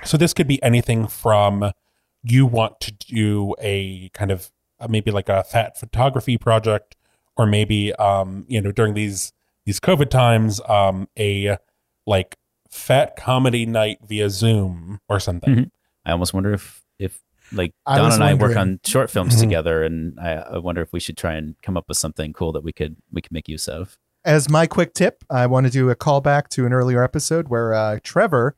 [0.04, 1.72] So this could be anything from
[2.24, 6.96] you want to do a kind of uh, maybe like a fat photography project,
[7.38, 9.32] or maybe um, you know during these
[9.66, 11.58] these COVID times, um, a
[12.06, 12.38] like
[12.70, 15.56] fat comedy night via Zoom or something.
[15.56, 15.72] Mhm.
[16.06, 19.36] I almost wonder if if like I Don was and I work on short films
[19.36, 19.40] Mhm.
[19.42, 22.52] together, and I, I wonder if we should try and come up with something cool
[22.54, 23.98] that we could we could make use of.
[24.24, 27.74] As my quick tip, I want to do a callback to an earlier episode where
[27.76, 28.56] uh, Trevor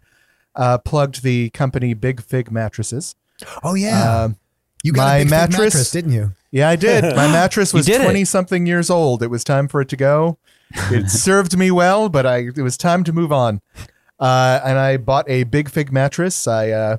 [0.56, 3.16] uh, plugged the company Big Fig mattresses.
[3.64, 4.24] Oh, yeah.
[4.24, 4.38] Um,
[4.84, 6.32] you got my a big fig mattress- didn't you?
[6.52, 7.04] yeah, I did.
[7.16, 8.04] My mattress was did it.
[8.06, 9.22] twenty something years old.
[9.22, 10.38] It was time for it to go.
[10.90, 13.60] It served me well, but I it was time to move on.
[14.20, 16.48] Uh, and I bought a Big Fig mattress.
[16.48, 16.98] I uh,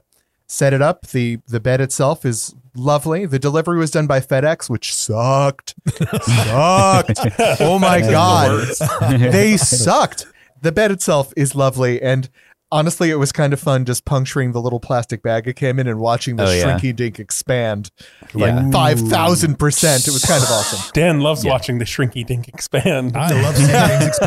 [0.49, 1.07] set it up.
[1.09, 3.27] the The bed itself is lovely.
[3.27, 5.75] The delivery was done by FedEx, which sucked.
[6.23, 7.19] sucked.
[7.61, 8.67] Oh my god,
[9.11, 10.27] they sucked.
[10.63, 12.29] The bed itself is lovely, and
[12.71, 15.87] honestly, it was kind of fun just puncturing the little plastic bag it came in
[15.87, 16.65] and watching the Oh, yeah.
[16.79, 17.91] shrinky dink expand
[18.35, 18.63] like Yeah.
[18.71, 20.09] 5,000%.
[20.09, 20.91] It was kind of awesome.
[20.93, 23.17] Dan loves watching the Shrinky Dink expand.
[23.17, 24.05] I love seeing things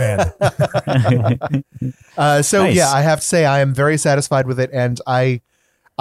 [0.41, 1.63] expand.
[2.17, 2.76] Uh, so Nice.
[2.76, 5.41] yeah, I have to say I am very satisfied with it, and I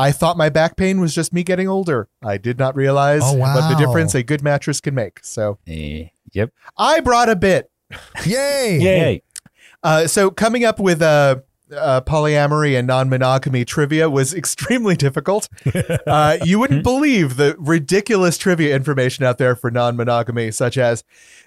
[0.00, 2.08] I thought my back pain was just me getting older.
[2.24, 5.20] I did not realize Oh, what the difference a good mattress can make.
[5.22, 6.52] So Eh, yep.
[6.78, 7.70] I brought a bit.
[8.24, 8.78] Yay!
[8.80, 9.22] Yay.
[9.82, 11.36] Uh, so coming up with uh,
[11.76, 15.48] uh, polyamory and non-monogamy trivia was extremely difficult.
[16.06, 21.04] Uh, you wouldn't believe the ridiculous trivia information out there for non-monogamy, such as,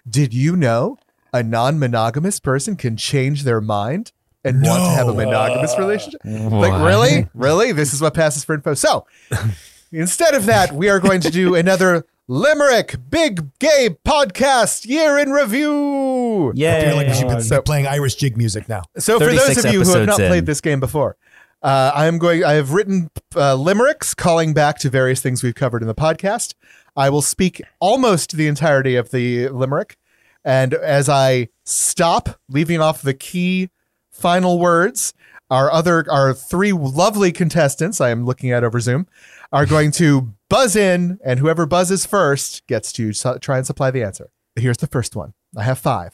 [0.09, 0.97] "Did you know
[1.33, 4.11] a non-monogamous person can change their mind
[4.43, 6.69] and want to have a monogamous relationship?" What?
[6.71, 7.27] Like, really?
[7.33, 7.71] Really?
[7.71, 8.73] This is what passes for info.
[8.73, 9.05] So,
[9.91, 15.31] instead of that, we are going to do another Limerick Big Gay Podcast Year in
[15.31, 16.53] Review.
[16.55, 16.77] Yeah.
[16.77, 17.19] I feel like we Yay.
[17.19, 18.83] should be So- playing Irish jig music now.
[18.97, 21.17] So, for those of you who have not episodes played this game before,
[21.61, 22.43] uh, I am going.
[22.43, 26.53] I have written uh, limericks calling back to various things we've covered in the podcast.
[26.95, 29.97] I will speak almost the entirety of the limerick,
[30.45, 33.69] and as I stop, leaving off the key
[34.13, 35.13] final words,
[35.49, 39.07] our other our three lovely contestants I am looking at over Zoom
[39.51, 43.91] are going to buzz in, and whoever buzzes first gets to su- try and supply
[43.91, 44.29] the answer.
[44.55, 45.33] Here's the first one.
[45.57, 46.13] I have five.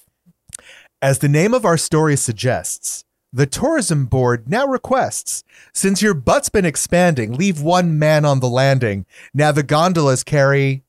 [1.01, 5.43] As the name of our story suggests, the tourism board now requests
[5.73, 9.05] since your butt's been expanding, leave one man on the landing.
[9.33, 10.83] Now the gondolas carry.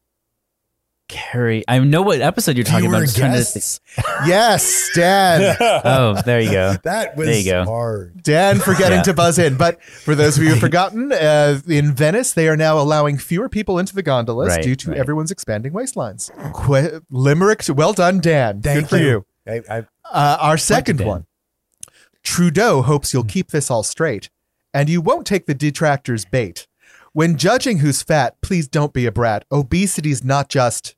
[1.11, 2.99] Carrie, I know what episode you're talking Fewer about.
[3.01, 3.81] I'm just trying to guests.
[4.27, 5.57] Yes, Dan.
[5.85, 6.77] Oh, there you go.
[6.85, 7.65] That was There you go.
[7.65, 8.23] hard.
[8.23, 9.03] Dan forgetting Yeah.
[9.05, 9.57] to buzz in.
[9.57, 13.49] But for those of you who've forgotten, uh, in Venice, they are now allowing fewer
[13.49, 14.99] people into the gondolas Right, due to right.
[14.99, 16.31] everyone's expanding waistlines.
[16.55, 18.63] Qu- Limerick, well done, Dan.
[18.63, 19.27] Thank Good for you.
[19.47, 19.79] I, I,
[20.11, 21.27] Uh, our second one.
[22.23, 24.31] Trudeau hopes you'll keep this all straight,
[24.75, 26.67] and you won't take the detractors' bait.
[27.13, 29.45] When judging who's fat, please don't be a brat.
[29.51, 30.95] Obesity's not just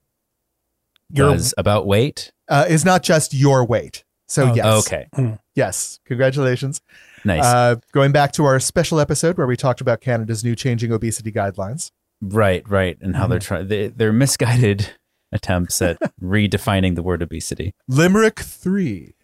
[1.13, 2.33] You're Buzz about weight.
[2.49, 4.05] uh, is not just your weight.
[4.29, 5.09] So Oh, yes, Okay.
[5.55, 6.81] yes, congratulations.
[7.25, 7.45] Nice.
[7.45, 11.31] Uh, going back to our special episode where we talked about Canada's new changing obesity
[11.31, 11.91] guidelines.
[12.21, 12.97] right, right.
[13.01, 14.91] And how they're trying, they, they're misguided
[15.33, 17.75] attempts at redefining the word obesity.
[17.89, 19.15] Limerick 3.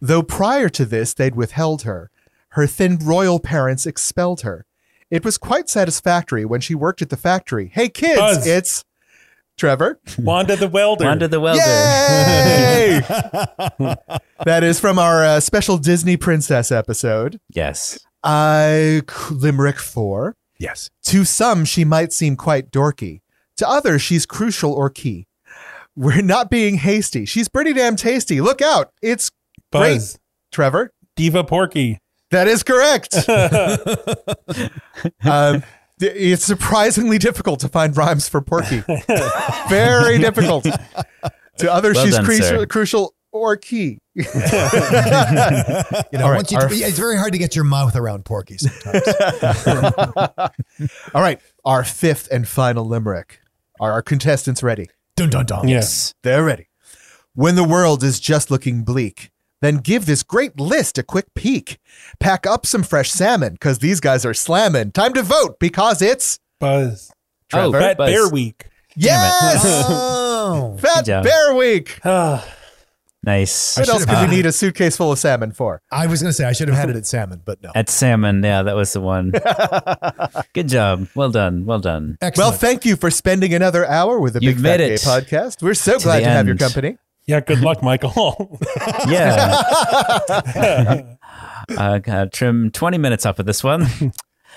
[0.00, 2.10] Though prior to this they'd withheld her,
[2.50, 4.66] her thin royal parents expelled her.
[5.10, 7.70] It was quite satisfactory when she worked at the factory.
[7.72, 8.46] Hey kids, Buzz.
[8.46, 8.84] it's
[9.60, 10.00] Trevor.
[10.18, 11.04] Wanda the Welder.
[11.04, 11.60] Wanda the Welder.
[11.60, 13.00] Yay!
[14.46, 17.38] that is from our uh, special Disney Princess episode.
[17.50, 17.98] Yes.
[18.24, 20.34] I Limerick 4.
[20.58, 20.88] yes.
[21.04, 23.20] To some, she might seem quite dorky.
[23.58, 25.26] To others, she's crucial or key.
[25.94, 27.26] We're not being hasty.
[27.26, 28.40] She's pretty damn tasty.
[28.40, 28.92] Look out.
[29.02, 29.30] It's
[29.70, 30.18] Buzz.
[30.50, 30.94] Trevor.
[31.16, 31.98] Diva Porky.
[32.30, 33.14] That is correct.
[35.24, 35.64] um, th-
[36.00, 38.80] it's surprisingly difficult to find rhymes for porky.
[39.68, 40.64] Very difficult.
[41.58, 43.98] To others, Well she's done, crucial, crucial or key.
[44.16, 44.24] You
[46.18, 48.58] know, All right, once you, our- it's very hard to get your mouth around Porky
[48.58, 49.06] sometimes.
[51.14, 53.40] All right, our fifth and final limerick.
[53.78, 54.88] Are our contestants ready?
[55.16, 55.68] dun dun dun.
[55.68, 56.14] Yes.
[56.22, 56.68] They're ready.
[57.34, 59.30] When the world is just looking bleak,
[59.60, 61.78] then give this great list a quick peek.
[62.18, 64.92] Pack up some fresh salmon, because these guys are slamming.
[64.92, 67.10] Time to vote, because it's Buzz.
[67.52, 68.10] Oh, Fat Buzz.
[68.12, 68.66] Bear Week.
[68.96, 70.76] yes, Oh.
[70.80, 71.06] Fat.
[71.06, 71.98] Bear Week.
[73.22, 73.76] Nice.
[73.76, 75.82] What else could have- we need a suitcase full of salmon for?
[75.92, 77.70] I was going to say I should have had it at salmon, but no.
[77.74, 78.42] At salmon.
[78.42, 79.30] Yeah, that was the one.
[80.54, 81.06] Good job.
[81.14, 81.66] Well done.
[81.66, 82.16] Well done.
[82.22, 82.50] Excellent.
[82.50, 85.62] Well, thank you for spending another hour with the You've Big Fat made Gay podcast.
[85.62, 86.96] We're so glad the to have your company.
[87.30, 88.58] Yeah, good luck, Michael.
[89.08, 89.62] Yeah.
[91.76, 93.86] uh, gotta trim 20 minutes off of this one.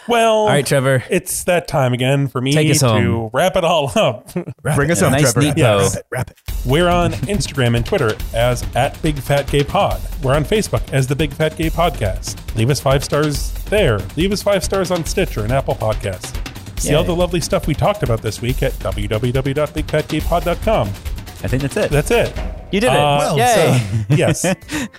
[0.08, 1.04] well, All right, Trevor.
[1.10, 3.30] it's that time again for me Take us to home.
[3.34, 4.30] wrap it all up.
[4.64, 4.94] Wrap Bring it.
[4.94, 5.42] us home, Nice, Trevor.
[5.48, 5.78] neat Yeah.
[5.78, 5.84] bow.
[5.84, 6.06] Wrap it.
[6.12, 6.38] Wrap it.
[6.66, 10.02] We're on Instagram and Twitter as at Big Fat Gay Pod.
[10.24, 12.38] We're on Facebook as the Big Fat Gay Podcast.
[12.56, 14.00] Leave us five stars there.
[14.18, 16.40] Leave us five stars on Stitcher and Apple Podcasts.
[16.80, 16.96] See Yay.
[16.96, 20.88] all the lovely stuff we talked about this week at www.bigfatgaypod.com.
[20.88, 21.92] I think that's it.
[21.92, 22.34] That's it.
[22.74, 22.98] You did it.
[23.00, 24.06] Uh, Well Yay.
[24.10, 24.46] yes.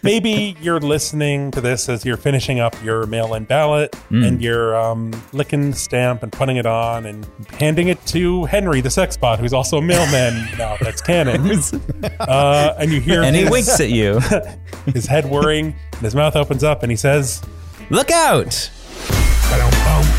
[0.02, 4.76] Maybe you're listening to this as you're finishing up your mail in ballot and you're
[4.76, 9.16] um, licking the stamp and putting it on and handing it to Henry, the sex
[9.16, 10.76] bot, who's also a mailman now.
[10.80, 11.50] That's canon.
[12.20, 14.20] uh, and you hear him and he winks at you.
[14.86, 17.42] his head whirring and his mouth opens up and he says,
[17.90, 18.70] Look out.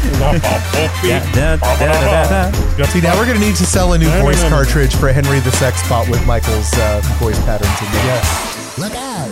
[2.85, 4.55] See, now we're going to need to sell a new No, no, voice no, no.
[4.55, 8.05] cartridge for Henry the Sex Bot with Michael's uh, voice patterns in there.
[8.05, 8.77] Yes.
[8.77, 9.31] Look out.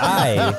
[0.00, 0.54] I,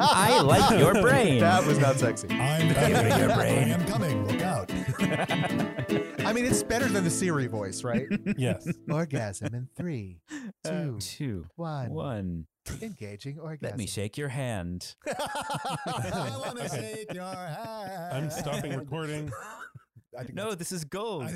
[0.00, 1.40] I like your brain.
[1.40, 2.28] That was not sexy.
[2.30, 3.18] I'm coming.
[3.18, 3.72] your brain.
[3.72, 4.26] I'm coming.
[4.26, 4.70] Look out.
[6.26, 8.06] I mean, it's better than the Siri voice, right?
[8.36, 8.66] Yes.
[8.90, 10.18] orgasm in three,
[10.64, 11.90] two, Two, one.
[11.90, 12.46] one.
[12.82, 13.70] Engaging orgasm.
[13.70, 14.94] Let me shake your hand.
[15.06, 18.16] I want to shake your hand.
[18.16, 19.30] I'm stopping recording.
[20.18, 21.30] I think No, this is gold.